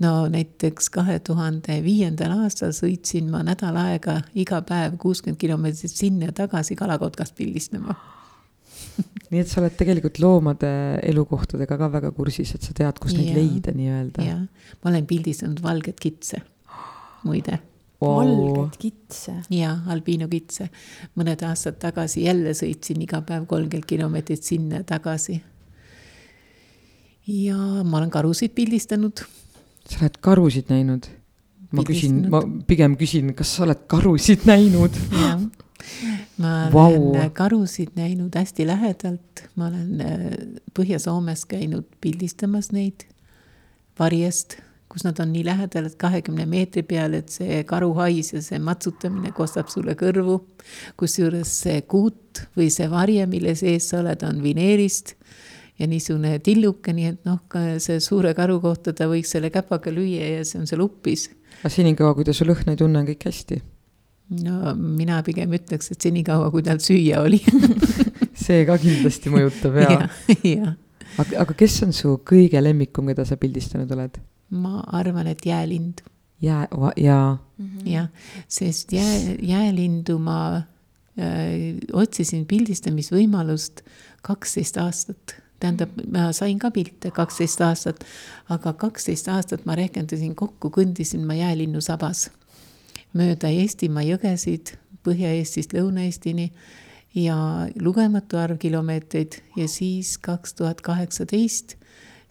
[0.02, 6.32] no näiteks kahe tuhande viiendal aastal sõitsin ma nädal aega iga päev kuuskümmend kilomeetrit sinna
[6.32, 7.95] ja tagasi kalakotkast pildistama
[9.32, 10.72] nii et sa oled tegelikult loomade
[11.08, 14.26] elukohtadega ka väga kursis, et sa tead, kus ja, neid leida nii-öelda.
[14.26, 16.41] jah, ma olen pildistanud valget kitse.
[17.24, 17.60] muide
[18.02, 18.18] wow.
[18.18, 19.36] valget kitse.
[19.49, 20.70] ja albiinokitse.
[21.20, 25.41] mõned aastad tagasi jälle sõitsin iga päev kolmkümmend kilomeetrit sinna ja tagasi.
[27.28, 29.24] ja ma olen karusid pildistanud.
[29.86, 31.10] sa oled karusid näinud?
[31.72, 34.97] ma küsin, ma pigem küsin, kas sa oled karusid näinud?
[35.14, 35.45] jah,
[36.41, 36.97] ma wow.
[37.14, 40.28] olen karusid näinud hästi lähedalt, ma olen äh,
[40.78, 43.06] Põhja-Soomes käinud pildistamas neid
[43.99, 44.58] varjest
[44.92, 49.32] kus nad on nii lähedal, et kahekümne meetri peal, et see karuhais ja see matsutamine
[49.36, 50.42] kostab sulle kõrvu.
[51.00, 55.16] kusjuures see kuut või see varje, mille sees sa oled, on vineerist
[55.80, 57.39] ja niisugune tilluke, nii et noh,
[57.82, 61.30] see suure karu kohta ta võiks selle käpaga lüüa ja see on seal uppis.
[61.62, 63.62] aga senikaua, kui ta su lõhna ei tunne, on kõik hästi?
[64.46, 67.42] no mina pigem ütleks, et senikaua, kui tal süüa oli
[68.46, 69.98] see ka kindlasti mõjutab ja,
[70.56, 70.76] ja,
[71.18, 74.22] aga, aga kes on su kõige lemmikum, keda sa pildistanud oled?
[74.52, 76.02] Ma arvan, et jäälind.
[76.41, 77.38] jää, jaa.
[77.60, 77.89] -hmm..
[77.89, 78.08] jah,
[78.47, 80.64] sest jää, jäälindu ma äh,
[81.93, 83.82] otsisin pildistamisvõimalust
[84.22, 85.36] kaksteist aastat.
[85.60, 88.04] Tähendab, ma sain ka pilte kaksteist aastat,
[88.49, 92.32] aga kaksteist aastat ma rehkendasin kokku, kõndisin ma jäälinnu sabas.
[93.14, 94.74] Mööda Eestimaa jõgesid
[95.06, 96.52] Põhja-Eestist Lõuna-Eestini
[97.16, 97.36] ja
[97.82, 101.76] lugematu arv kilomeetreid ja siis kaks tuhat kaheksateist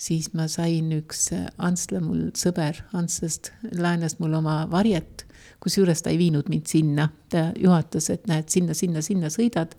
[0.01, 5.27] siis ma sain üks äh, Antsla, mul sõber Antslast, laenas mul oma varjet,
[5.61, 9.77] kusjuures ta ei viinud mind sinna, ta juhatas, et näed, sinna, sinna, sinna sõidad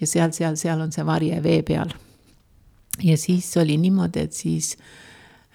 [0.00, 1.92] ja seal, seal, seal on see varje vee peal.
[3.02, 4.76] ja siis oli niimoodi, et siis,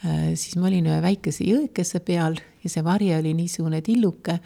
[0.05, 4.39] äh, siis ma olin ühe väikese jõekese peal ja see varje oli niisugune tilluke,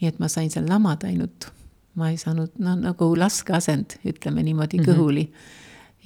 [0.00, 1.50] nii et ma sain seal lamada ainult.
[1.94, 4.94] ma ei saanud, no nagu laskeasend, ütleme niimoodi mm, -hmm.
[4.94, 5.28] kõhuli.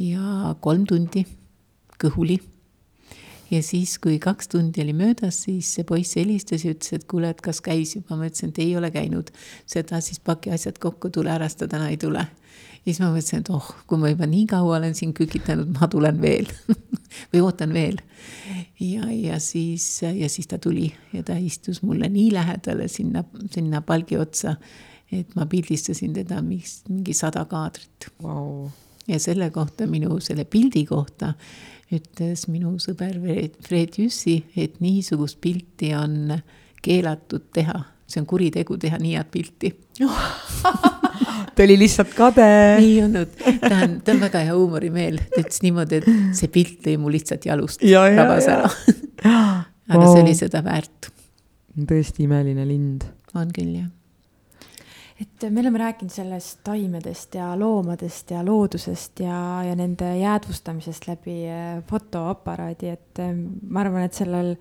[0.03, 1.23] ja kolm tundi
[2.01, 2.41] kõhuli
[3.55, 7.31] ja siis, kui kaks tundi oli möödas, siis see poiss helistas ja ütles, et kuule,
[7.31, 9.31] et kas käis juba, ma ütlesin, et ei ole käinud.
[9.71, 12.25] seda siis paki asjad kokku, tule ära, sest ta täna ei tule.
[12.85, 15.89] ja siis ma mõtlesin, et oh, kui ma juba nii kaua olen siin kükitanud, ma
[15.91, 16.49] tulen veel
[17.33, 18.01] või ootan veel.
[18.81, 23.25] ja, ja siis, ja siis ta tuli ja ta istus mulle nii lähedale sinna,
[23.55, 24.57] sinna palgi otsa,
[25.13, 28.67] et ma pildistasin teda mingi sada kaadrit wow..
[29.07, 31.35] ja selle kohta, minu selle pildi kohta
[31.93, 33.19] ütles minu sõber
[33.65, 36.33] Fred Jüssi, et niisugust pilti on
[36.85, 39.73] keelatud teha, see on kuritegu teha nii head pilti
[41.55, 42.47] ta oli lihtsalt kade.
[42.77, 46.89] ei olnud, ta on, ta on väga hea huumorimeel, ta ütles niimoodi, et see pilt
[46.89, 48.71] lõi mu lihtsalt jalust, rabas ära.
[49.91, 50.09] aga wow.
[50.11, 51.13] see oli seda väärt.
[51.91, 53.07] tõesti imeline lind.
[53.35, 53.93] on küll, jah
[55.21, 61.45] et me oleme rääkinud sellest taimedest ja loomadest ja loodusest ja, ja nende jäädvustamisest läbi
[61.47, 64.57] eh, fotoaparaadi, et eh, ma arvan, et sellel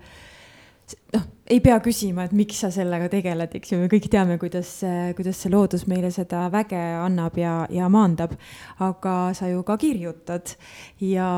[1.14, 4.76] noh, ei pea küsima, et miks sa sellega tegeled, eks ju, me kõik teame, kuidas,
[5.18, 8.38] kuidas see loodus meile seda väge annab ja, ja maandab.
[8.78, 10.54] aga sa ju ka kirjutad
[11.02, 11.28] ja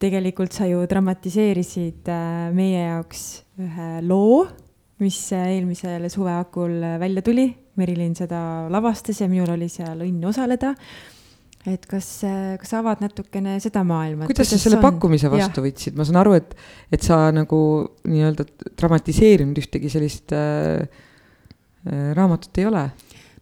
[0.00, 3.26] tegelikult sa ju dramatiseerisid eh, meie jaoks
[3.60, 4.46] ühe loo,
[5.00, 7.50] mis eelmisel suve hakul välja tuli
[7.80, 10.74] Merilin seda lavastas ja minul oli seal õnn osaleda.
[11.68, 12.06] et kas,
[12.60, 14.28] kas avad natukene seda maailma?
[14.30, 14.86] kuidas sa selle on?
[14.86, 15.66] pakkumise vastu ja.
[15.68, 16.56] võtsid, ma saan aru, et,
[16.92, 17.60] et sa nagu
[18.08, 18.46] nii-öelda
[18.80, 20.86] dramatiseerinud ühtegi sellist äh,
[21.84, 22.88] äh, raamatut ei ole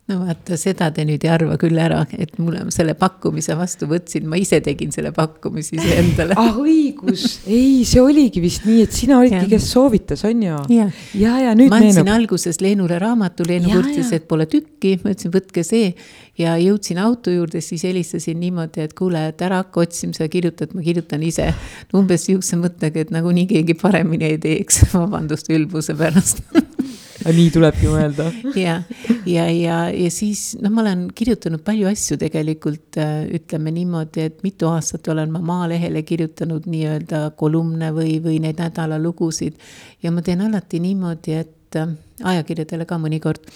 [0.08, 4.24] no vaata, seda te nüüd ei arva küll ära, et mulle selle pakkumise vastu võtsin,
[4.28, 9.18] ma ise tegin selle pakkumise iseendale ah õigus, ei, see oligi vist nii, et sina
[9.20, 10.60] olidki, kes soovitas, on ju?
[10.72, 12.14] ja, ja, ja nüüd ma andsin meenub.
[12.14, 15.92] alguses Leenule raamatu, Leenu kurtis, et pole tükki, ma ütlesin, võtke see.
[16.40, 20.72] ja jõudsin auto juurde, siis helistasin niimoodi, et kuule, et ära hakka otsima, sa kirjutad,
[20.72, 21.50] ma kirjutan ise.
[21.92, 26.40] umbes sihukese mõttega, et nagunii keegi paremini ei teeks, vabandust ülbuse pärast
[27.26, 28.28] nii tulebki mõelda.
[28.58, 28.78] ja,
[29.26, 34.42] ja, ja, ja siis noh, ma olen kirjutanud palju asju tegelikult äh, ütleme niimoodi, et
[34.46, 39.58] mitu aastat olen ma Maalehele kirjutanud nii-öelda kolumne või, või neid nädalalugusid.
[40.02, 43.50] ja ma teen alati niimoodi, et äh, ajakirjadele ka mõnikord,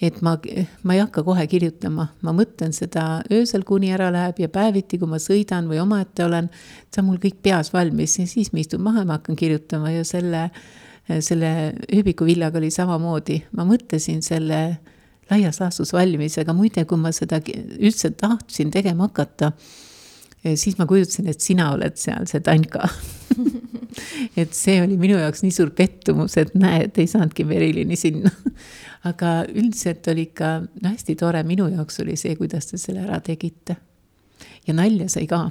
[0.00, 0.36] et ma,
[0.84, 5.08] ma ei hakka kohe kirjutama, ma mõtlen seda öösel, kuni ära läheb ja päeviti, kui
[5.08, 6.50] ma sõidan või omaette olen,
[6.92, 9.92] see on mul kõik peas valmis ja siis ma istun maha ja ma hakkan kirjutama
[9.94, 10.48] ja selle
[11.24, 11.50] selle
[11.90, 14.60] hüübikuvillaga oli samamoodi, ma mõtlesin selle
[15.30, 19.52] laias laastus valmis, aga muide, kui ma seda üldse tahtsin tegema hakata,
[20.44, 22.88] eh, siis ma kujutasin, et sina oled seal, see Tanka.
[24.38, 28.30] Et see oli minu jaoks nii suur pettumus, et näed, ei saanudki Merilini sinna.
[29.10, 33.18] Aga üldiselt oli ikka no hästi tore, minu jaoks oli see, kuidas te selle ära
[33.24, 33.76] tegite.
[34.66, 35.48] ja nalja sai ka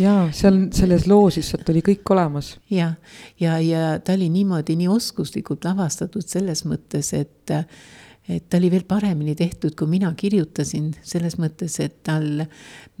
[0.00, 2.54] jaa, seal selles loos lihtsalt oli kõik olemas.
[2.70, 2.94] jah,
[3.40, 7.56] ja, ja, ja ta oli niimoodi nii oskuslikult lavastatud selles mõttes, et
[8.30, 12.44] et ta oli veel paremini tehtud, kui mina kirjutasin, selles mõttes, et tal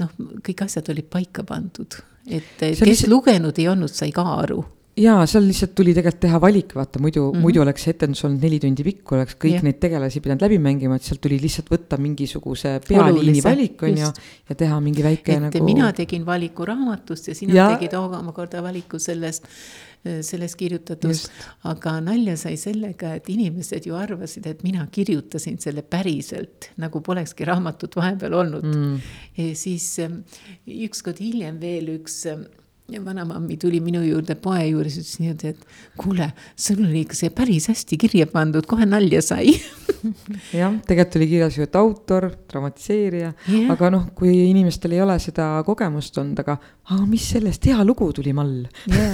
[0.02, 2.00] noh, kõik asjad olid paika pandud.
[2.26, 3.10] et kes lihtsalt...
[3.10, 4.64] lugenud ei olnud, sai ka aru
[4.98, 7.44] jaa, seal lihtsalt tuli tegelikult teha valik, vaata muidu mm, -hmm.
[7.46, 9.64] muidu oleks etendus olnud neli tundi pikk, oleks kõik yeah.
[9.64, 14.10] neid tegelasi pidanud läbi mängima, et sealt tuli lihtsalt võtta mingisuguse pealiini valik, on ju,
[14.50, 15.64] ja teha mingi väike et nagu.
[15.64, 17.70] mina tegin valiku raamatust ja sina ja...
[17.72, 19.48] tegid omakorda valiku sellest,
[20.20, 21.30] sellest kirjutatust.
[21.72, 27.48] aga nalja sai sellega, et inimesed ju arvasid, et mina kirjutasin selle päriselt, nagu polekski
[27.48, 29.52] raamatut vahepeal olnud mm..
[29.56, 29.94] siis
[30.66, 32.26] ükskord hiljem veel üks
[32.90, 36.28] ja vanamammi tuli minu juurde poe juures, ütles niimoodi, et kuule,
[36.58, 39.54] sul oli ikka see päris hästi kirja pandud, kohe nalja sai
[40.60, 45.16] jah, tegelikult oli kirjas ju, et autor, dramatiseerija yeah., aga noh, kui inimestel ei ole
[45.22, 46.58] seda kogemust olnud, aga,
[46.90, 48.66] aga mis sellest, hea lugu tuli mall.
[48.90, 49.06] ja,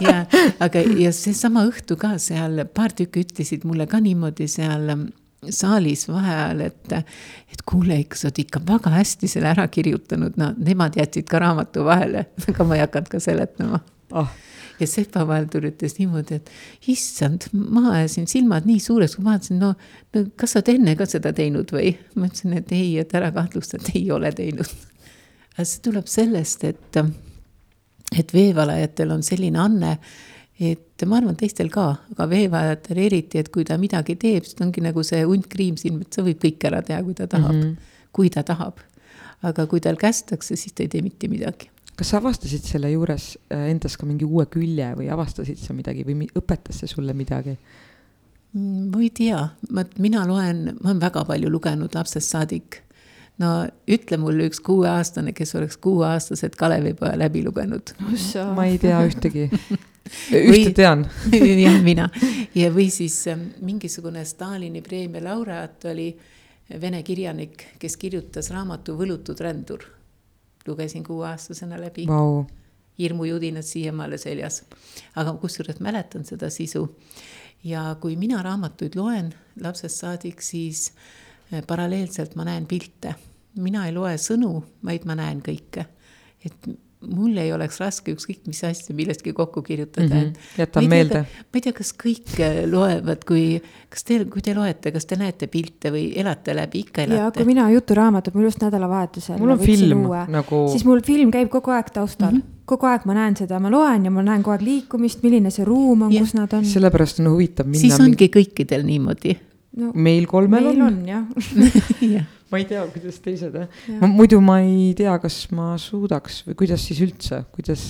[0.00, 0.18] ja,
[0.62, 4.94] aga, ja seesama õhtu ka seal paar tükki ütlesid mulle ka niimoodi seal
[5.50, 6.92] saalis vaheajal, et,
[7.52, 11.40] et kuule, ikka sa oled ikka väga hästi selle ära kirjutanud, no nemad jätsid ka
[11.42, 13.80] raamatu vahele, aga ma ei hakanud ka seletama
[14.18, 14.30] oh..
[14.80, 19.58] ja Sepa Valdur ütles niimoodi, et issand, ma ajasin silmad nii suureks, kui ma vaatasin,
[19.62, 19.74] no,
[20.14, 21.94] no kas sa oled enne ka seda teinud või?
[22.14, 24.76] ma ütlesin, et ei, et ära kahtlusta, et ei ole teinud.
[25.56, 27.02] aga see tuleb sellest, et,
[28.14, 29.96] et veevalajatel on selline anne
[30.62, 34.84] et ma arvan, teistel ka, aga veevajajatel eriti, et kui ta midagi teeb, siis ongi
[34.84, 38.08] nagu see hunt kriimsilm, et sa võid kõik ära teha, kui ta tahab mm, -hmm.
[38.12, 38.80] kui ta tahab.
[39.42, 41.70] aga kui tal kästakse, siis ta ei tee mitte midagi.
[41.96, 46.04] kas sa avastasid selle juures äh, endas ka mingi uue külje või avastasid sa midagi
[46.04, 47.58] või õpetas see sulle midagi?
[48.52, 52.82] Mm, ma ei tea, ma, mina loen, ma olen väga palju lugenud lapsest saadik
[53.42, 53.52] no
[53.90, 57.94] ütle mulle üks kuueaastane, kes oleks kuueaastased Kalevipoja läbi lugenud.
[58.54, 59.48] ma ei tea ühtegi
[60.32, 61.06] ühte tean
[61.64, 62.08] jah, mina.
[62.54, 66.10] ja, või siis ähm, mingisugune Stalini preemia laureaat oli
[66.80, 69.84] vene kirjanik, kes kirjutas raamatu Võlutud rändur.
[70.66, 72.44] lugesin kuueaastasena läbi wow..
[72.98, 74.62] hirmujudinad siiamaale seljas.
[75.16, 76.88] aga kusjuures mäletan seda sisu.
[77.64, 80.92] ja kui mina raamatuid loen lapsest saadik, siis
[81.52, 83.14] äh, paralleelselt ma näen pilte.
[83.56, 85.86] Mina ei loe sõnu, vaid ma näen kõike.
[86.44, 86.72] et
[87.10, 90.20] mul ei oleks raske ükskõik mis asja millestki kokku kirjutada mm.
[90.20, 90.58] -hmm.
[90.58, 91.24] jätan meelde.
[91.24, 95.18] ma ei tea, kas kõik äh, loevad, kui, kas te, kui te loete, kas te
[95.18, 97.20] näete pilte või elate läbi, ikka elate?
[97.20, 99.38] ja kui mina juturaamatut, mul just nädalavahetusel.
[99.38, 100.64] mul on film uue, nagu.
[100.72, 102.38] siis mul film käib kogu aeg taustal mm.
[102.38, 105.50] -hmm kogu aeg ma näen seda, ma loen ja ma näen kogu aeg liikumist, milline
[105.50, 106.64] see ruum on, kus nad on.
[106.64, 107.80] sellepärast on huvitav minna.
[107.80, 109.34] siis ongi kõikidel niimoodi
[109.78, 109.92] no,.
[109.94, 113.64] meil kolmel meil on, on jah ma ei tea, kuidas teised ja.
[113.88, 114.08] ja..
[114.10, 117.84] muidu ma ei tea, kas ma suudaks või kuidas siis üldse, kuidas.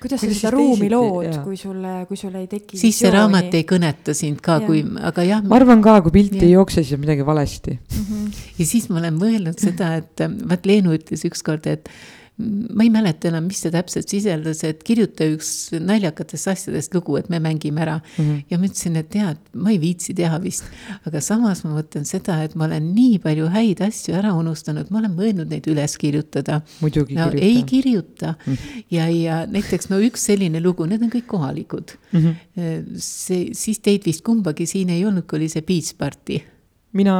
[0.00, 2.80] kuidas sa seda ruumi lood, kui sulle, kui sul ei teki.
[2.80, 5.44] siis see raamat ei kõneta sind ka, kui, aga jah.
[5.44, 6.46] ma arvan ka, kui pilt ja.
[6.46, 8.08] ei jookse, siis on midagi valesti mm.
[8.08, 8.42] -hmm.
[8.62, 11.92] ja siis ma olen mõelnud seda, et vaat Leenu ütles ükskord, et
[12.42, 17.28] ma ei mäleta enam, mis see täpselt sisaldas, et kirjuta üks naljakatest asjadest lugu, et
[17.32, 18.24] me mängime ära mm.
[18.24, 18.42] -hmm.
[18.50, 20.64] ja ma ütlesin, et tead, ma ei viitsi teha vist.
[21.06, 25.02] aga samas ma mõtlen seda, et ma olen nii palju häid asju ära unustanud, ma
[25.02, 26.60] olen mõelnud neid üles kirjutada.
[26.80, 27.30] no kirjuta.
[27.38, 28.52] ei kirjuta mm.
[28.52, 28.84] -hmm.
[28.90, 32.20] ja, ja näiteks no üks selline lugu, need on kõik kohalikud mm.
[32.20, 32.96] -hmm.
[32.96, 36.40] see, siis teid vist kumbagi siin ei olnud, kui oli see Beach Party
[36.92, 37.16] mina,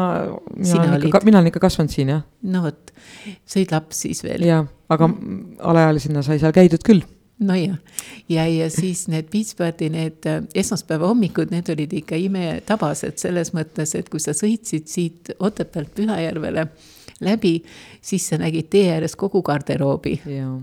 [0.57, 2.23] mina olen ikka, mina olen ikka kasvanud siin, jah.
[2.43, 2.93] no vot,
[3.47, 4.45] sa olid laps siis veel.
[4.47, 4.62] jaa,
[4.93, 5.43] aga mm.
[5.73, 7.05] alaealisena sai seal käidud küll.
[7.43, 7.79] nojah,
[8.31, 13.97] ja, ja siis need Party, need äh, esmaspäeva hommikud, need olid ikka imetabased selles mõttes,
[13.99, 16.68] et kui sa sõitsid siit Otepäält Pühajärvele
[17.25, 17.55] läbi,
[18.05, 20.18] siis sa nägid tee ääres kogu garderoobi.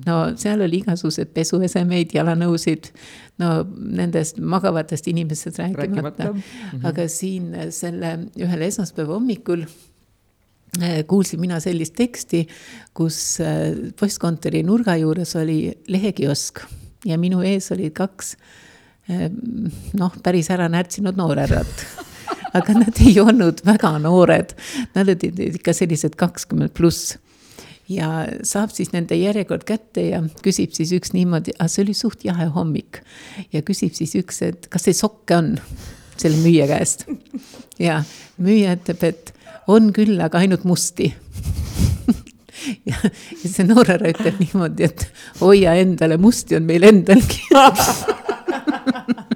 [0.05, 2.91] no seal oli igasuguseid pesuesemeid, jalanõusid,
[3.39, 6.32] no nendest magavatest inimestest rääkimata.
[6.32, 6.88] -hmm.
[6.88, 9.64] aga siin selle ühel esmaspäeva hommikul
[10.82, 12.47] äh, kuulsin mina sellist teksti,
[12.93, 16.60] kus äh, postkontori nurga juures oli lehekiosk
[17.05, 18.36] ja minu ees olid kaks
[19.10, 19.30] äh,
[19.93, 21.86] noh, päris ära närtsinud noorhärrat
[22.58, 24.54] aga nad ei olnud väga noored,
[24.95, 27.18] nad olid ikka sellised kakskümmend pluss
[27.89, 28.10] ja
[28.45, 33.02] saab siis nende järjekord kätte ja küsib siis üks niimoodi, see oli suht jahe hommik.
[33.54, 35.56] ja küsib siis üks, et kas teil sokke on,
[36.20, 37.08] selle müüja käest.
[37.82, 38.04] ja
[38.38, 39.34] müüja ütleb, et
[39.68, 41.14] on küll, aga ainult musti
[42.89, 45.08] ja, ja see noor härra ütleb niimoodi, et
[45.41, 47.41] hoia endale, musti on meil endalgi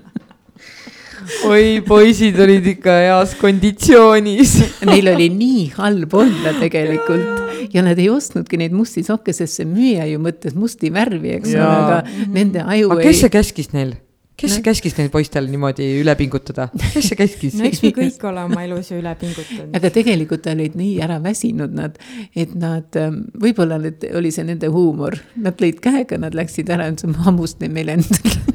[1.50, 4.56] oi, poisid olid ikka heas konditsioonis.
[4.90, 7.68] Neil oli nii halb olla tegelikult.
[7.74, 11.54] Ja nad ei ostnudki neid musti sokke, sest see müüja ju mõtles musti värvi, eks
[11.56, 13.96] ole, aga nende aju aga kes see käskis neil?
[14.34, 14.64] kes no.
[14.66, 17.58] käskis neil poistel niimoodi üle pingutada, kes see käskis?
[17.58, 19.76] No eks me kõik ole oma elus ju üle pingutanud.
[19.78, 22.00] aga tegelikult olid nii ära väsinud nad,
[22.36, 26.90] et nad, ähm, võib-olla need, oli see nende huumor, nad lõid käega, nad läksid ära,
[26.92, 28.53] ütlesid, ma hammustan meile endale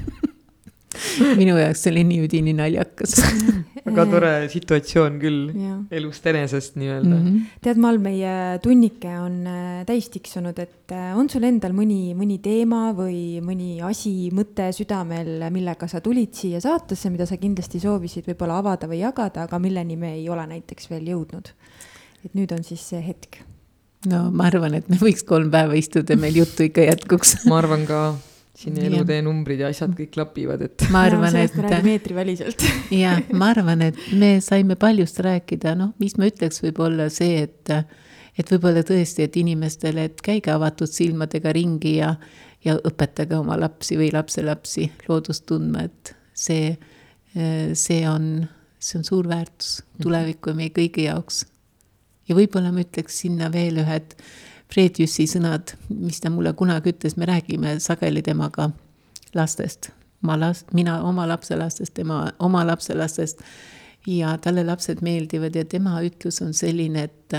[1.40, 3.16] minu jaoks see oli nii üdini naljakas
[3.88, 5.50] väga tore situatsioon küll
[5.94, 7.26] elust enesest nii-öelda mm.
[7.26, 7.58] -hmm.
[7.64, 12.38] tead, Mal, meie tunnike on äh, täis tiksunud, et äh, on sul endal mõni, mõni
[12.44, 18.28] teema või mõni asi, mõte südamel, millega sa tulid siia saatesse, mida sa kindlasti soovisid
[18.28, 21.54] võib-olla avada või jagada, aga milleni me ei ole näiteks veel jõudnud?
[22.26, 23.38] et nüüd on siis see hetk
[24.10, 27.86] no ma arvan, et me võiks kolm päeva istuda, meil juttu ikka jätkuks ma arvan
[27.88, 28.00] ka
[28.58, 30.84] siin elutee numbrid ja asjad kõik klapivad, et.
[30.94, 31.54] ma arvan, et.
[31.84, 32.64] meetriväliselt
[33.04, 37.72] jah, ma arvan, et me saime paljust rääkida, noh, mis ma ütleks, võib-olla see, et,
[38.38, 42.14] et võib-olla tõesti, et inimestele, et käige avatud silmadega ringi ja,
[42.66, 46.74] ja õpetage oma lapsi või lapselapsi loodust tundma, et see,
[47.78, 48.32] see on,
[48.82, 51.44] see on suur väärtus tuleviku ja meie kõigi jaoks.
[52.26, 54.18] ja võib-olla ma ütleks sinna veel ühed
[54.72, 58.68] Fred Jüssi sõnad, mis ta mulle kunagi ütles, me räägime sageli temaga
[59.36, 59.90] lastest,
[60.24, 63.42] oma last, mina oma lapselastest, tema oma lapselastest.
[64.06, 67.34] ja talle lapsed meeldivad ja tema ütlus on selline, et,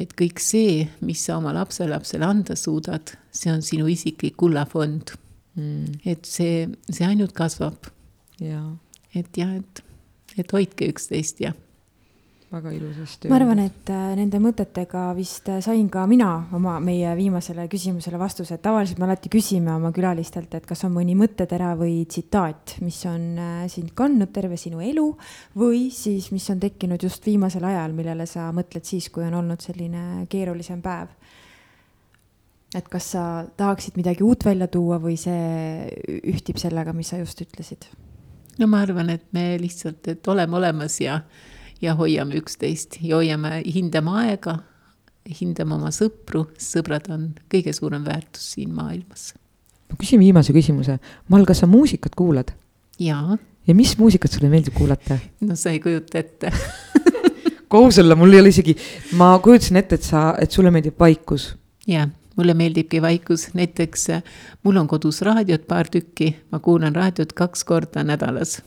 [0.00, 5.12] et kõik see, mis sa oma lapselapsele anda suudad, see on sinu isiklik kullafond
[5.54, 6.00] mm..
[6.06, 7.90] et see, see ainult kasvab.
[8.40, 9.82] et jah, et,
[10.38, 11.52] et hoidke üksteist ja
[12.50, 13.28] väga ilusasti.
[13.30, 18.18] ma arvan, et äh, nende mõtetega vist äh, sain ka mina oma, meie viimasele küsimusele
[18.18, 22.76] vastuse, et tavaliselt me alati küsime oma külalistelt, et kas on mõni mõttetera või tsitaat,
[22.84, 25.06] mis on äh, sind kandnud terve sinu elu
[25.60, 29.62] või siis, mis on tekkinud just viimasel ajal, millele sa mõtled siis, kui on olnud
[29.62, 31.14] selline keerulisem päev
[32.74, 33.22] et kas sa
[33.58, 37.88] tahaksid midagi uut välja tuua või see ühtib sellega, mis sa just ütlesid?
[38.58, 41.20] no ma arvan, et me lihtsalt, et oleme olemas ja
[41.82, 44.58] ja hoiame üksteist ja hoiame, hindame aega,
[45.40, 49.32] hindame oma sõpru, sõbrad on kõige suurem väärtus siin maailmas.
[49.90, 52.52] ma küsin viimase küsimuse, Mal, kas sa muusikat kuulad?
[52.98, 53.38] jaa.
[53.66, 55.18] ja mis muusikat sulle meeldib kuulata?
[55.40, 56.52] no sa ei kujuta ette
[57.72, 58.76] kohus olla, mul ei ole isegi,
[59.16, 61.54] ma kujutasin ette, et sa, et sulle meeldib vaikus.
[61.86, 64.08] jah, mulle meeldibki vaikus, näiteks
[64.64, 68.60] mul on kodus raadiot paar tükki, ma kuulan raadiot kaks korda nädalas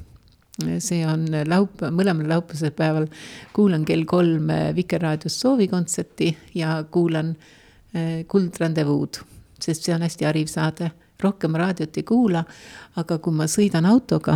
[0.61, 3.07] see on laup-, mõlemal laupäevasel päeval
[3.55, 7.33] kuulan kell kolm Vikerraadios soovikontserti ja kuulan
[7.95, 9.21] äh, Kuldrandevuud,
[9.59, 10.91] sest see on hästi hariv saade.
[11.23, 12.43] rohkem raadiot ei kuula,
[12.99, 14.33] aga kui ma sõidan autoga,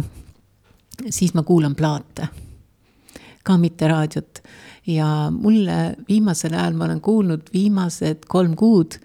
[1.10, 2.30] siis ma kuulan plaate,
[3.44, 4.42] ka mitte raadiot.
[4.88, 8.98] ja mulle viimasel ajal ma olen kuulnud viimased kolm kuud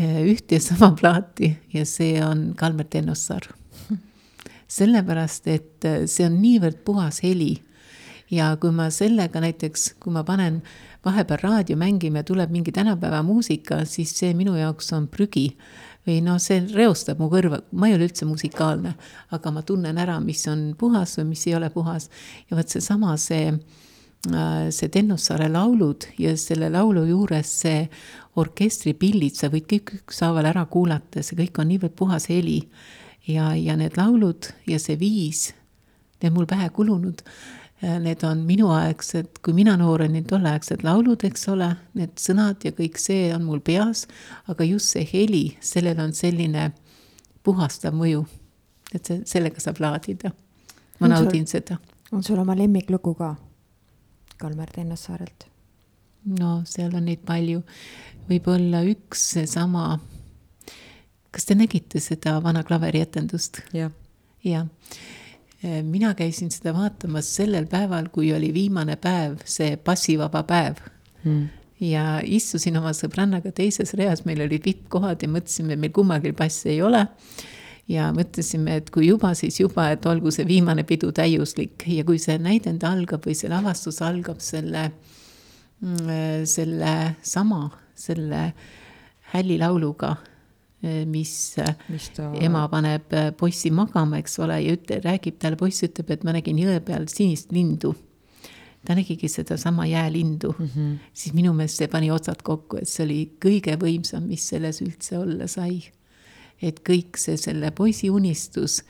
[0.00, 3.59] äh, ühte ja sama plaati ja see on Kalmer Tennossaar
[4.70, 7.58] sellepärast et äh, see on niivõrd puhas heli.
[8.30, 10.60] ja kui ma sellega näiteks, kui ma panen
[11.02, 15.56] vahepeal raadio mängima ja tuleb mingi tänapäeva muusika, siis see minu jaoks on prügi.
[16.06, 18.94] või noh, see reostab mu kõrva, ma ei ole üldse musikaalne,
[19.36, 22.08] aga ma tunnen ära, mis on puhas või mis ei ole puhas.
[22.50, 23.50] ja vot seesama, see,
[24.30, 27.88] äh, see Tennossaare laulud ja selle laulu juures see
[28.36, 32.62] orkestripillid, sa võid kõik ükshaaval ära kuulata, see kõik on niivõrd puhas heli
[33.28, 35.50] ja, ja need laulud ja see viis,
[36.22, 37.22] need mul pähe kulunud,
[37.80, 43.00] need on minuaegsed, kui mina noor olin, tolleaegsed laulud, eks ole, need sõnad ja kõik
[43.00, 44.04] see on mul peas,
[44.52, 46.70] aga just see heli, sellel on selline
[47.46, 48.26] puhastav mõju.
[48.94, 50.32] et see, sellega saab laadida.
[50.98, 51.78] ma on naudin sul, seda.
[52.12, 53.36] on sul oma lemmiklugu ka
[54.36, 55.46] Kalmer Tennassaarelt?
[56.38, 57.62] no seal on neid palju,
[58.28, 59.98] võib-olla üks seesama
[61.30, 63.62] kas te nägite seda vana klaverietendust?
[63.76, 63.92] jah.
[64.44, 64.66] jah.
[65.64, 70.80] Äh, mina käisin seda vaatamas sellel päeval, kui oli viimane päev, see passivaba päev
[71.24, 71.48] hmm.
[71.84, 76.82] ja istusin oma sõbrannaga teises reas, meil olid vippkohad ja mõtlesime, meil kummalgi passi ei
[76.82, 77.04] ole
[77.90, 82.20] ja mõtlesime, et kui juba, siis juba, et olgu see viimane pidu täiuslik ja kui
[82.22, 84.88] see näidend algab või see lavastus algab selle,
[85.82, 86.94] mm, selle
[87.26, 87.66] sama,
[87.98, 88.50] selle
[89.34, 90.14] hällilauluga
[90.82, 92.30] mis, eh, mis ta...
[92.40, 96.32] ema paneb eh, poissi magama, eks ole, ja ütle, räägib talle, poiss ütleb, et ma
[96.36, 97.94] nägin jõe peal sinist lindu.
[98.80, 100.92] ta nägigi sedasama jäälindu mm, -hmm.
[101.12, 105.18] siis minu meelest see pani otsad kokku, et see oli kõige võimsam, mis selles üldse
[105.18, 105.82] olla sai.
[106.62, 108.82] et kõik see selle poisi unistus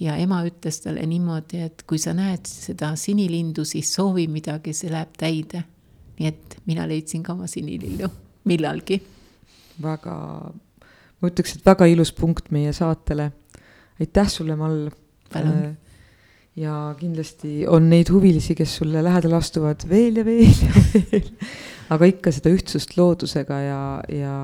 [0.00, 4.90] ja ema ütles talle niimoodi, et kui sa näed seda sinilindu, siis soovi midagi, see
[4.90, 5.64] läheb täide.
[6.18, 8.08] nii et mina leidsin ka oma sinilillu
[8.44, 9.02] millalgi.
[9.82, 10.52] väga,
[11.20, 13.32] ma ütleks, et väga ilus punkt meie saatele.
[14.00, 14.88] aitäh sulle, Mall.
[15.32, 15.76] palun
[16.58, 21.28] ja kindlasti on neid huvilisi, kes sulle lähedale astuvad veel ja veel ja veel.
[21.94, 24.38] aga ikka seda ühtsust loodusega ja, ja,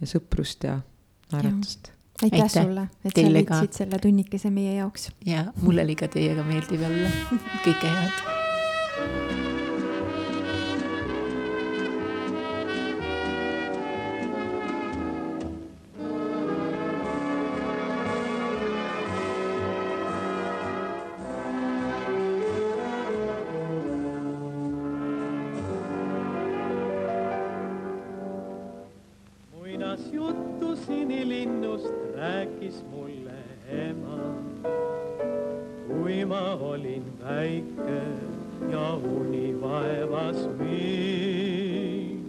[0.00, 0.80] ja sõprust ja
[1.32, 1.92] naeratust.
[2.22, 5.08] aitäh, aitäh sulle, et sa leidsid selle tunnikese meie jaoks.
[5.26, 7.14] ja mul oli ka teiega meeldiv olla
[7.64, 8.47] kõike head
[32.68, 33.32] rääkis mulle
[33.68, 34.34] ema,
[35.86, 38.02] kui ma olin väike
[38.70, 42.24] ja uni vaevas mind.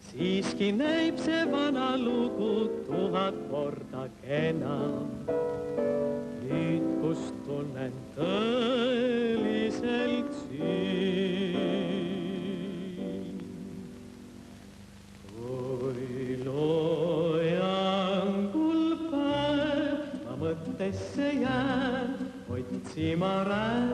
[0.00, 5.08] siiski näib see vana lugu tuhat korda kenam.
[6.44, 9.12] nüüd, kus tunnen tõeliselt
[10.44, 11.03] süüd.
[22.94, 23.93] See my eyes.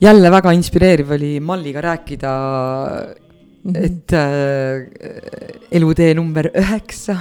[0.00, 2.32] Jälle väga inspireeriv oli Malliga rääkida
[3.64, 3.84] mm, -hmm.
[3.84, 7.16] et äh, elutee number üheksa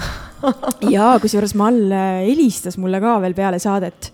[0.90, 4.07] ja kusjuures Mall äh, helistas mulle ka veel peale saadet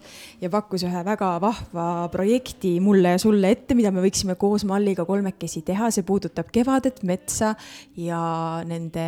[0.44, 5.06] ja pakkus ühe väga vahva projekti mulle ja sulle ette, mida me võiksime koos Malliga
[5.08, 7.54] kolmekesi teha, see puudutab kevadet, metsa
[8.00, 8.20] ja
[8.68, 9.08] nende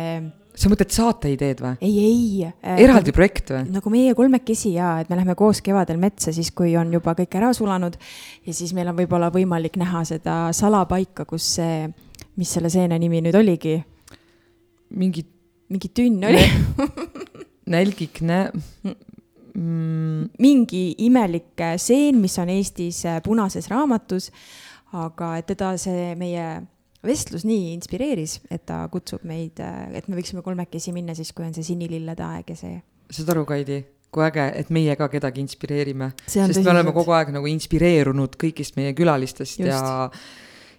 [0.56, 1.74] sa mõtled saateideed või?
[1.84, 2.80] ei, ei äh,.
[2.86, 3.62] eraldi nagu, projekt või?
[3.74, 7.36] nagu meie kolmekesi ja, et me läheme koos kevadel metsa, siis kui on juba kõik
[7.38, 7.98] ära sulanud
[8.46, 11.84] ja siis meil on võib-olla võimalik näha seda salapaika, kus see,
[12.40, 13.76] mis selle seene nimi nüüd oligi?
[14.96, 15.26] mingi.
[15.68, 16.44] mingi tünn oli
[17.74, 19.05] nälgik, nä- mm..
[19.56, 24.30] Mingi imelik seen, mis on Eestis äh, punases raamatus,
[24.96, 26.46] aga et teda see meie
[27.06, 31.54] vestlus nii inspireeris, et ta kutsub meid, et me võiksime kolmekesi minna siis, kui on
[31.54, 32.80] see sinilillede aeg ja see.
[33.12, 33.78] saad aru, Kaidi,
[34.12, 38.78] kui äge, et meie ka kedagi inspireerime, sest me oleme kogu aeg nagu inspireerunud kõigist
[38.80, 39.70] meie külalistest Just.
[39.70, 40.10] ja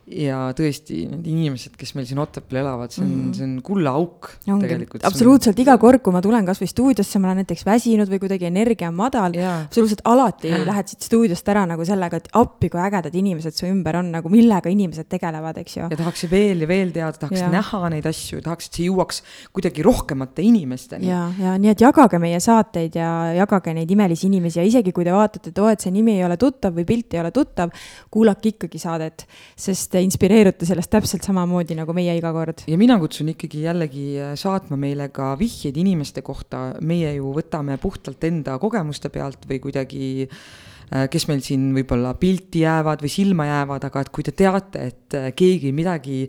[0.08, 3.34] ja tõesti, need inimesed, kes meil siin Otepääl elavad, see on mm, -hmm.
[3.36, 5.04] see on kullaauk tegelikult.
[5.06, 8.88] absoluutselt, iga kord, kui ma tulen kasvõi stuudiosse, ma olen näiteks väsinud või kuidagi energia
[8.88, 13.58] on madal, absoluutselt alati lähed siit stuudiost ära nagu sellega, et appi, kui ägedad inimesed
[13.58, 15.90] su ümber on, nagu millega inimesed tegelevad, eks ju.
[15.92, 17.52] ja tahaks veel ja veel teada, tahaks ja.
[17.52, 21.12] näha neid asju, tahaks, et see jõuaks kuidagi rohkemate inimesteni.
[21.12, 25.04] ja, ja nii, et jagage meie saateid ja jagage neid imelisi inimesi ja isegi kui
[25.04, 27.76] te vaatate, et oo, et see nimi ei ole tuttav või pilt ei ole tuttav,
[28.12, 29.28] kuulake ikkagi saadet,
[29.60, 32.64] sest te inspireerute sellest täpselt samamoodi nagu meie iga kord.
[32.70, 37.80] ja mina kutsun ikkagi jällegi äh, saatma meile ka vihjeid inimeste kohta, meie ju võtame
[37.82, 43.50] puhtalt enda kogemuste pealt või kuidagi äh, kes meil siin võib-olla pilti jäävad või silma
[43.50, 46.26] jäävad, aga et kui te teate, et äh, keegi midagi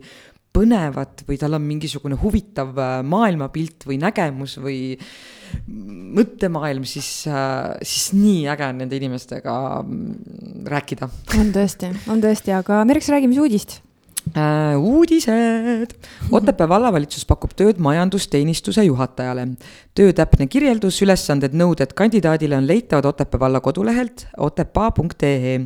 [0.55, 2.73] põnevat või tal on mingisugune huvitav
[3.07, 4.79] maailmapilt või nägemus või
[6.19, 11.09] mõttemaailm, siis, siis nii äge on nende inimestega mm, rääkida.
[11.39, 13.79] on tõesti, on tõesti, aga Merks, räägi, mis uudist?
[14.37, 15.95] Äh, uudised.
[16.31, 19.47] Otepää vallavalitsus pakub tööd majandusteenistuse juhatajale.
[19.95, 25.59] töö täpne kirjeldus, ülesanded, nõuded kandidaadile on leitavad Otepää valla kodulehelt otepaa.ee.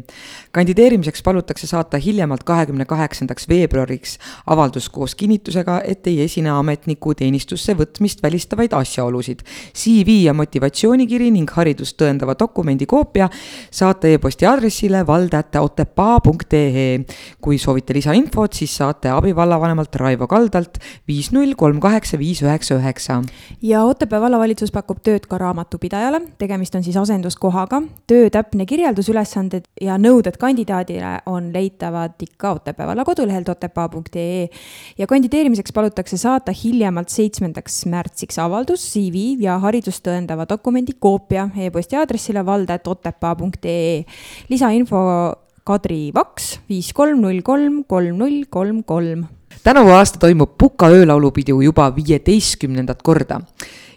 [0.52, 4.18] kandideerimiseks palutakse saata hiljemalt kahekümne kaheksandaks veebruariks
[4.48, 9.40] avaldus koos kinnitusega, et ei esine ametniku teenistusse võtmist välistavaid asjaolusid.
[9.74, 13.30] CV ja motivatsioonikiri ning haridust tõendava dokumendi koopia
[13.72, 17.00] saata e-posti aadressile vald.otepaa.ee.
[17.42, 22.76] kui soovite lisainfot, infot, siis saate abivallavanemalt Raivo Kaldalt viis null kolm kaheksa viis üheksa
[22.76, 23.22] üheksa.
[23.62, 27.82] ja Otepää vallavalitsus pakub tööd ka raamatupidajale, tegemist on siis asenduskohaga.
[28.08, 34.50] töö täpne kirjeldus, ülesanded ja nõuded kandidaadile on leitavad ikka Otepää valla kodulehelt otepaa.ee
[34.98, 41.96] ja kandideerimiseks palutakse saata hiljemalt seitsmendaks märtsiks avaldus, CV ja haridust tõendava dokumendi koopia e-posti
[41.96, 44.04] aadressile valde.otepaa.ee.
[44.50, 49.22] lisainfo Kadri Vaks, viis kolm null kolm kolm null kolm kolm.
[49.64, 53.40] tänavu aasta toimub Puka öölaulupidu juba viieteistkümnendat korda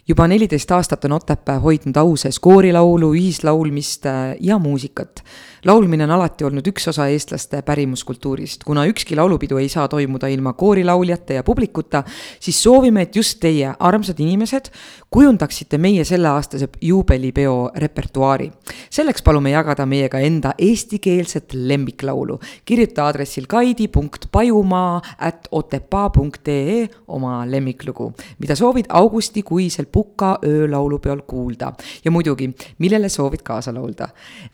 [0.07, 5.23] juba neliteist aastat on Otepää hoidnud au sees koorilaulu, ühislaulmist äh, ja muusikat.
[5.65, 8.63] Laulmine on alati olnud üks osa eestlaste pärimuskultuurist.
[8.63, 12.03] kuna ükski laulupidu ei saa toimuda ilma koorilauljate ja publikuta,
[12.39, 14.69] siis soovime, et just teie, armsad inimesed,
[15.11, 18.51] kujundaksite meie selleaastase juubelipeo repertuaari.
[18.89, 22.39] selleks palume jagada meiega enda eestikeelset lemmiklaulu.
[22.65, 31.73] kirjuta aadressil kaidi.pajumaa at otepaa.ee oma lemmiklugu, mida soovid augustikuisel Puka öölaulupeol kuulda
[32.05, 34.07] ja muidugi, millele soovid kaasa laulda.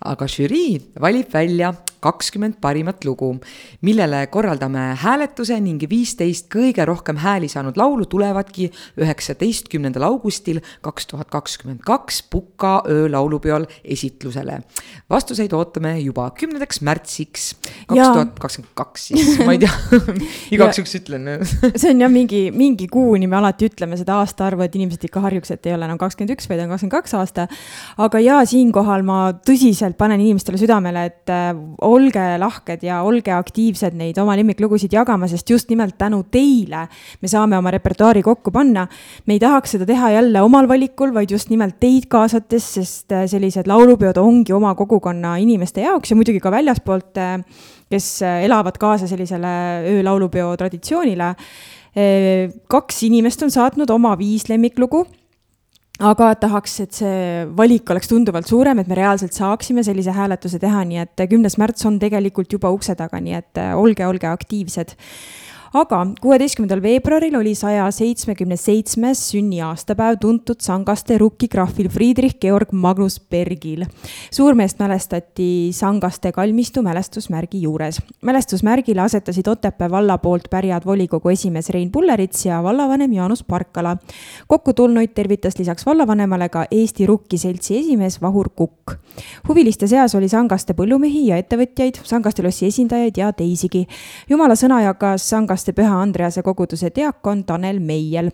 [0.06, 1.74] aga žürii valib välja
[2.04, 3.32] kakskümmend parimat lugu,
[3.82, 8.70] millele korraldame hääletuse ning viisteist kõige rohkem hääli saanud laulu tulevadki
[9.02, 14.62] üheksateistkümnendal augustil kaks tuhat kakskümmend kaks Puka öölaulupeol esitlusele.
[15.10, 17.54] vastuseid ootame juba kümnendaks märtsiks
[17.88, 20.02] kaks tuhat kakskümmend kaks, siis ma ei tea
[20.56, 21.28] igaks juhuks ütlen
[21.82, 25.54] see on jah, mingi, mingi kuuni me alati ütleme seda aastaarvu, et inimesed ikka harjuks,
[25.56, 27.48] et ei ole enam kakskümmend üks, vaid on kakskümmend kaks aasta.
[28.06, 31.52] aga ja siinkohal ma tõsiselt panen inimestele südamele, et äh,
[31.94, 36.88] olge lahked ja olge aktiivsed neid oma lemmiklugusid jagama, sest just nimelt tänu teile
[37.22, 38.88] me saame oma repertuaari kokku panna.
[39.26, 43.26] me ei tahaks seda teha jälle omal valikul, vaid just nimelt teid kaasates, sest äh,
[43.30, 47.40] sellised laulupeod ongi oma kogukonna inimeste jaoks ja muidugi ka väljaspoolt, äh,
[47.94, 49.54] kes äh, elavad kaasa sellisele
[49.96, 51.36] öölaulupeo traditsioonile.
[52.68, 55.04] kaks inimest on saatnud oma viis lemmiklugu
[56.02, 60.82] aga tahaks, et see valik oleks tunduvalt suurem, et me reaalselt saaksime sellise hääletuse teha,
[60.90, 64.96] nii et kümnes märts on tegelikult juba ukse taga, nii et olge, olge aktiivsed
[65.74, 73.86] aga kuueteistkümnendal veebruaril oli saja seitsmekümne seitsmes sünniaastapäev tuntud Sangaste rukkigraafil Friedrich Georg Magnus Bergil.
[74.32, 78.02] suurmeest mälestati Sangaste kalmistu mälestusmärgi juures.
[78.22, 83.98] mälestusmärgile asetasid Otepää valla poolt pärjad volikogu esimees Rein Pullerits ja vallavanem Jaanus Parkala.
[84.48, 88.92] kokkutulnuid tervitas lisaks vallavanemale ka Eesti Rukkiseltsi esimees Vahur Kukk.
[89.50, 93.88] huviliste seas oli Sangaste põllumehi ja ettevõtjaid, Sangaste lossi esindajaid ja teisigi.
[94.30, 98.32] jumala sõna jagas Sangaste Sangaste Püha Andrease koguduse diakon Tanel Meiel.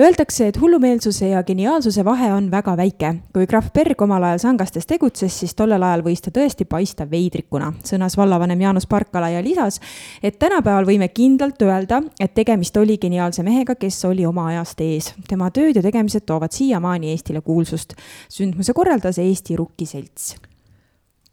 [0.00, 3.14] Öeldakse, et hullumeelsuse ja geniaalsuse vahe on väga väike.
[3.32, 7.72] kui krahv Berg omal ajal Sangastes tegutses, siis tollel ajal võis ta tõesti paista veidrikuna,
[7.86, 9.78] sõnas vallavanem Jaanus Parkala ja lisas,
[10.22, 15.14] et tänapäeval võime kindlalt öelda, et tegemist oli geniaalse mehega, kes oli oma ajast ees.
[15.28, 17.94] tema tööd ja tegemised toovad siiamaani Eestile kuulsust.
[18.28, 20.34] sündmuse korraldas Eesti Rukkiselts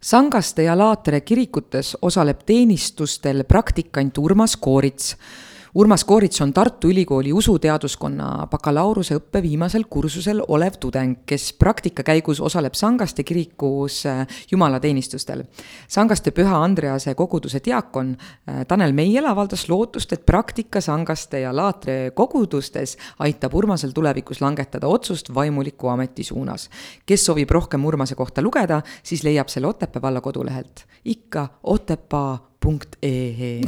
[0.03, 5.13] Sangaste ja Laatere kirikutes osaleb teenistustel praktikant Urmas Koorits
[5.76, 12.78] Urmas Koorits on Tartu Ülikooli usuteaduskonna bakalaureuseõppe viimasel kursusel olev tudeng, kes praktika käigus osaleb
[12.78, 14.22] Sangaste kirikus äh,
[14.52, 15.41] jumalateenistustel.
[15.90, 22.12] Sangaste Püha Andrease koguduse diakon äh, Tanel Meiel avaldas lootust, et praktika Sangaste ja Laatre
[22.14, 22.94] kogudustes
[23.26, 26.70] aitab Urmasel tulevikus langetada otsust vaimuliku ameti suunas.
[27.06, 30.86] kes soovib rohkem Urmase kohta lugeda, siis leiab selle Otepää valla kodulehelt.
[31.06, 33.60] ikka Otepaa punkt ee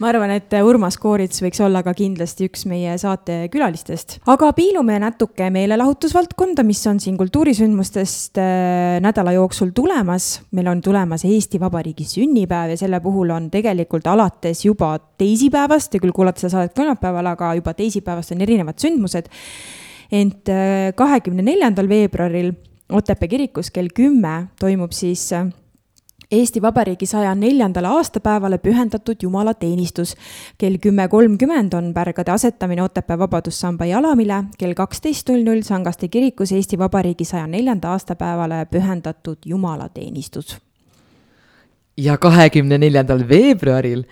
[0.00, 4.18] ma arvan, et Urmas Koorits võiks olla ka kindlasti üks meie saate külalistest.
[4.30, 10.30] aga piilume natuke meelelahutusvaldkonda, mis on siin kultuurisündmustest äh, nädala jooksul tulemas.
[10.58, 16.02] meil on tulemas Eesti Vabariigi sünnipäev ja selle puhul on tegelikult alates juba teisipäevast, te
[16.02, 19.30] küll kuulate seda saadet kolmapäeval, aga juba teisipäevast on erinevad sündmused.
[20.10, 22.56] ent äh, kahekümne neljandal veebruaril
[22.88, 25.44] Otepää kirikus kell kümme toimub siis äh,
[26.32, 30.14] Eesti Vabariigi saja neljandale aastapäevale pühendatud jumalateenistus.
[30.58, 36.52] kell kümme kolmkümmend on pärgade asetamine Otepää Vabadussamba jalamile, kell kaksteist null null Sangaste kirikus
[36.52, 40.58] Eesti Vabariigi saja neljanda aastapäevale pühendatud jumalateenistus
[41.96, 44.04] ja kahekümne neljandal veebruaril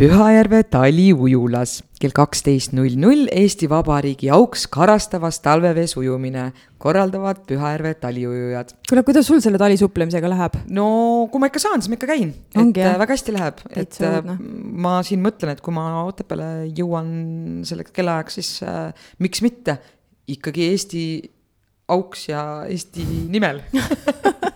[0.00, 6.46] Pühajärve taliujulas kell kaksteist null null Eesti Vabariigi auks karastavas talvevees ujumine
[6.80, 8.72] korraldavad Pühajärve taliujujad.
[8.88, 10.56] kuule, kuidas sul selle talisupplemisega läheb?
[10.72, 10.86] no
[11.28, 12.32] kui ma ikka saan, siis ma ikka käin.
[12.32, 12.96] et jah?
[13.02, 14.38] väga hästi läheb, et õudne.
[14.88, 16.48] ma siin mõtlen, et kui ma Otepääle
[16.80, 17.10] jõuan
[17.68, 19.76] selleks kellaajaks, siis äh, miks mitte
[20.32, 21.04] ikkagi Eesti
[21.92, 23.60] auks ja Eesti nimel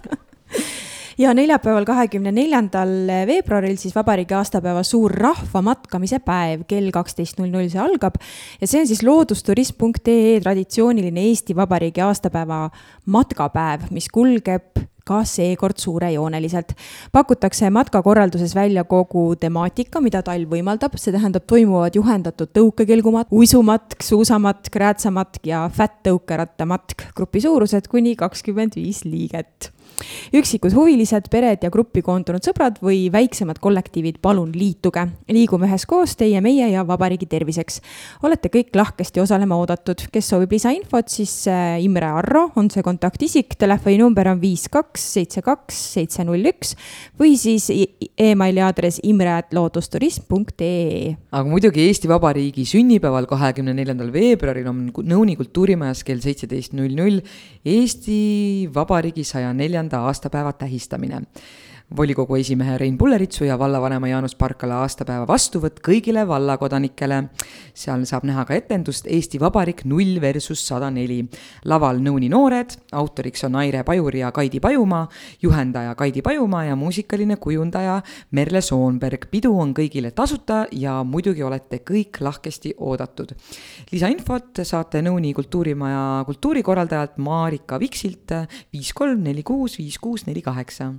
[1.18, 2.92] ja neljapäeval, kahekümne neljandal
[3.28, 8.18] veebruaril siis vabariigi aastapäeva suur rahvamatkamise päev, kell kaksteist null null see algab.
[8.60, 12.66] ja see on siis loodusturism.ee traditsiooniline Eesti Vabariigi aastapäeva
[13.06, 16.72] matkapäev, mis kulgeb ka seekord suurejooneliselt.
[17.12, 24.72] pakutakse matkakorralduses välja kogu temaatika, mida talv võimaldab, see tähendab, toimuvad juhendatud tõukekelgumatk, uisumatk, suusamatk,
[24.74, 27.10] räätsamatk ja fätt tõukerattamatk.
[27.16, 29.74] grupi suurused kuni kakskümmend viis liiget
[30.34, 35.06] üksikud huvilised, pered ja gruppi koondunud sõbrad või väiksemad kollektiivid, palun liituge.
[35.28, 37.80] liigume üheskoos teie, meie ja vabariigi terviseks.
[38.22, 43.56] olete kõik lahkesti osalema oodatud, kes soovib lisainfot, siis äh, Imre Arro on see kontaktisik,
[43.58, 46.74] telefoninumber on viis kaks seitse kaks seitse null üks
[47.20, 47.70] või siis
[48.18, 51.16] emaili aadress imre.loodusturism.ee.
[51.30, 57.20] aga muidugi Eesti Vabariigi sünnipäeval, kahekümne neljandal veebruaril on Nõuni kultuurimajas kell seitseteist null null
[57.64, 61.22] Eesti Vabariigi saja neljanda neljanda aastapäeva tähistamine
[61.96, 67.24] volikogu esimehe Rein Pulleritsu ja vallavanema Jaanus Parkala aastapäeva vastuvõtt kõigile vallakodanikele.
[67.74, 71.28] seal saab näha ka etendust Eesti Vabariik null versus sada neli.
[71.64, 75.08] laval Nõuni noored, autoriks on Aire Pajur ja Kaidi Pajumaa,
[75.42, 79.26] juhendaja Kaidi Pajumaa ja muusikaline kujundaja Merle Soonberg.
[79.30, 83.34] pidu on kõigile tasuta ja muidugi olete kõik lahkesti oodatud.
[83.92, 88.32] lisainfot saate Nõuni kultuurimaja kultuurikorraldajalt Marika Viksilt
[88.72, 90.94] viis kolm neli kuus viis kuus neli kaheksa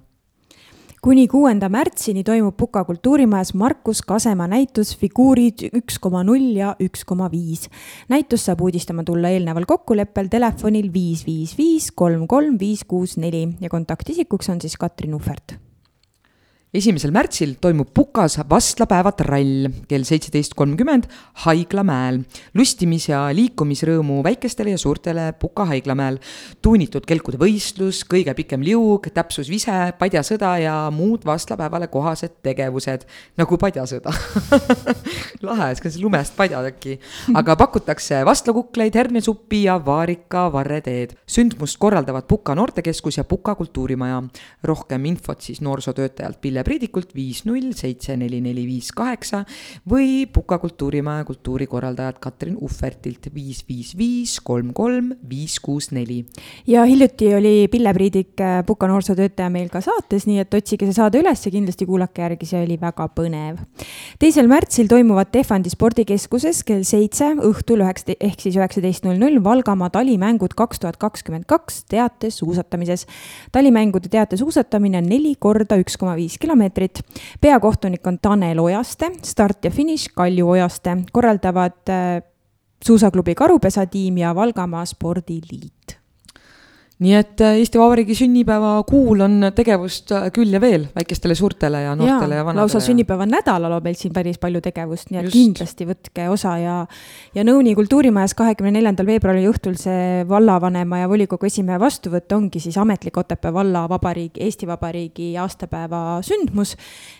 [1.05, 7.03] kuni kuuenda märtsini toimub Puka kultuurimajas Markus Kasemaa näitus Figuurid üks koma null ja üks
[7.05, 7.67] koma viis.
[8.09, 13.43] näitus saab uudistama tulla eelneval kokkuleppel telefonil viis viis viis kolm kolm viis kuus neli
[13.61, 15.59] ja kontaktisikuks on siis Katrin Uhvert
[16.75, 21.05] esimesel märtsil toimub Pukas vastlapäeva trall kell seitseteist kolmkümmend
[21.45, 22.23] Haiglamäel.
[22.53, 26.19] lustimis- ja liikumisrõõmu väikestele ja suurtele Puka haiglamäel.
[26.61, 33.05] tuunitud kelkude võistlus, kõige pikem liug, täpsusvise, padjasõda ja muud vastlapäevale kohased tegevused,
[33.37, 34.11] nagu padjasõda
[35.47, 36.99] lahe, see on lumest padjad äkki.
[37.33, 41.15] aga pakutakse vastlakukleid, hernesuppi ja vaarika varreteed.
[41.27, 44.23] sündmust korraldavad Puka noortekeskus ja Puka kultuurimaja.
[44.63, 49.43] rohkem infot siis noorsootöötajalt Pille Priidikult viis null seitse neli neli viis kaheksa
[49.89, 56.23] või Puka kultuurimaja kultuurikorraldajat Katrin Uhvertilt viis viis viis kolm kolm viis kuus neli.
[56.67, 60.97] ja hiljuti oli Pille Priidik, äh, Puka noorsootöötaja meil ka saates, nii et otsige see
[60.97, 63.61] saade üles ja kindlasti kuulake järgi, see oli väga põnev.
[64.19, 69.91] teisel märtsil toimuvad Tehvandi spordikeskuses kell seitse õhtul üheksa, ehk siis üheksateist null null Valgamaa
[69.93, 73.05] talimängud kaks tuhat kakskümmend kaks teatesuusatamises.
[73.51, 76.99] talimängude teatesuusatamine on neli korda üks koma viis kilomeetrit kilomeetrit.
[77.41, 82.23] peakohtunik on Tanel Ojaste, start ja finiš Kalju Ojaste, korraldavad äh,
[82.85, 86.04] suusaklubi Karupesa tiim ja Valgamaa Spordiliit
[87.03, 91.81] nii et äh, Eesti Vabariigi sünnipäeva kuul on tegevust äh, küll ja veel väikestele, suurtele
[91.83, 92.61] ja noortele ja, ja vanadele.
[92.61, 95.35] lausa sünnipäevanädalal on meil siin päris palju tegevust, nii et Just.
[95.35, 96.75] kindlasti võtke osa ja
[97.35, 102.77] ja Nõuni kultuurimajas kahekümne neljandal veebruari õhtul see vallavanema ja volikogu esimehe vastuvõtt ongi siis
[102.79, 106.77] ametlik Otepää valla vabariigi, Eesti Vabariigi aastapäeva sündmus.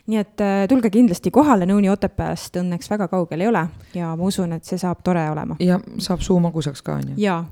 [0.07, 4.23] nii et äh, tulge kindlasti kohale, Nõuni Otepääst õnneks väga kaugel ei ole ja ma
[4.23, 5.59] usun, et see saab tore olema.
[5.59, 7.17] ja saab suu magusaks ka, on ju.
[7.27, 7.43] jaa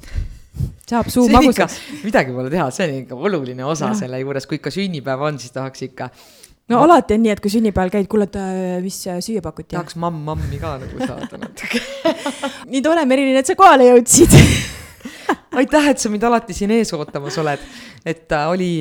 [0.89, 1.79] saab suu magusaks.
[2.03, 3.99] midagi pole teha, see on ikka oluline osa ja.
[4.03, 6.09] selle juures, kui ikka sünnipäev on, siis tahaks ikka.
[6.69, 6.83] no ma...
[6.87, 9.73] alati on nii, et kui sünnipäeval käid, kuule, et äh, mis äh, süüa pakuti.
[9.73, 11.81] tahaks mamm-mammi ka nagu saada natuke
[12.71, 14.37] nii tore, Merilin, et sa kohale jõudsid
[15.61, 17.65] aitäh, et sa mind alati siin ees ootamas oled.
[18.05, 18.71] et äh, oli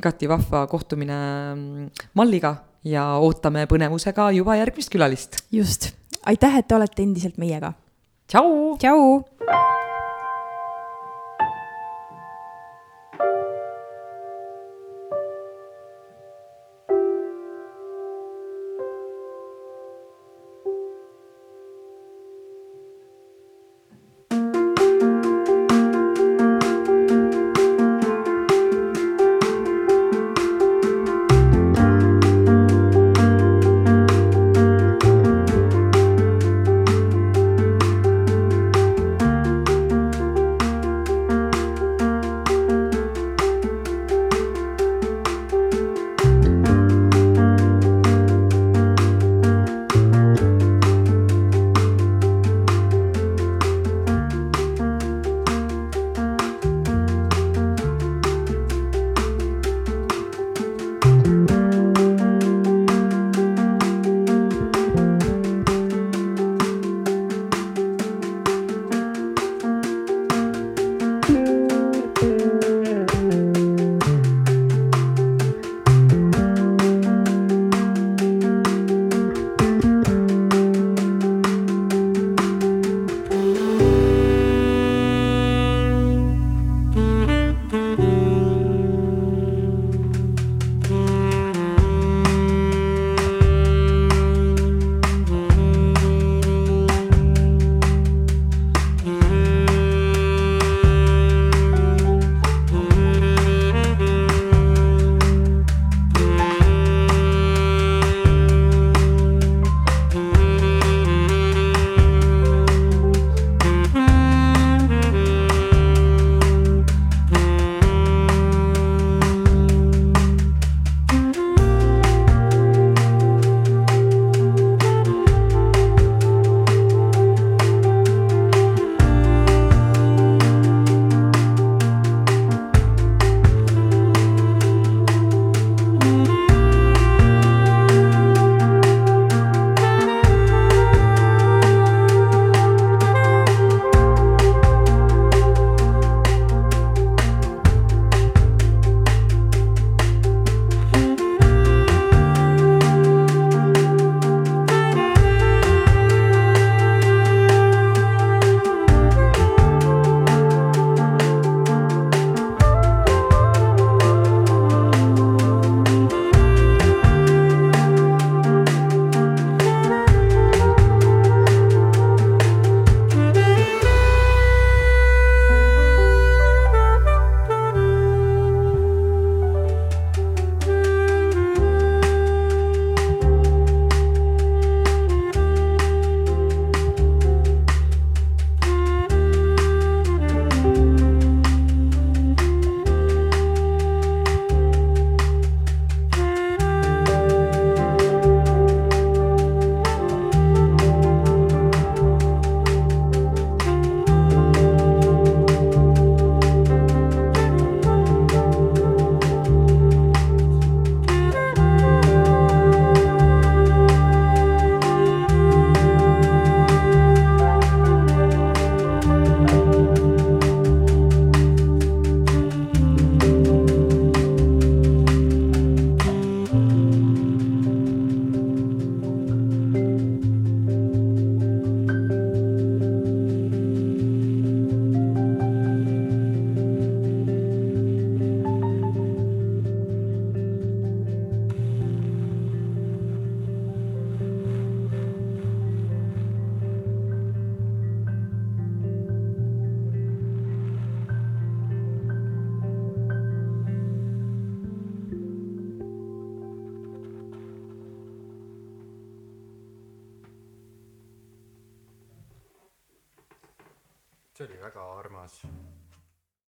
[0.00, 1.20] igati vahva kohtumine
[1.54, 2.56] mm, Malliga
[2.86, 5.42] ja ootame põnevusega juba järgmist külalist.
[5.52, 5.92] just,
[6.24, 7.74] aitäh, et te olete endiselt meiega.
[8.30, 8.78] tšau.
[8.80, 9.69] tšau.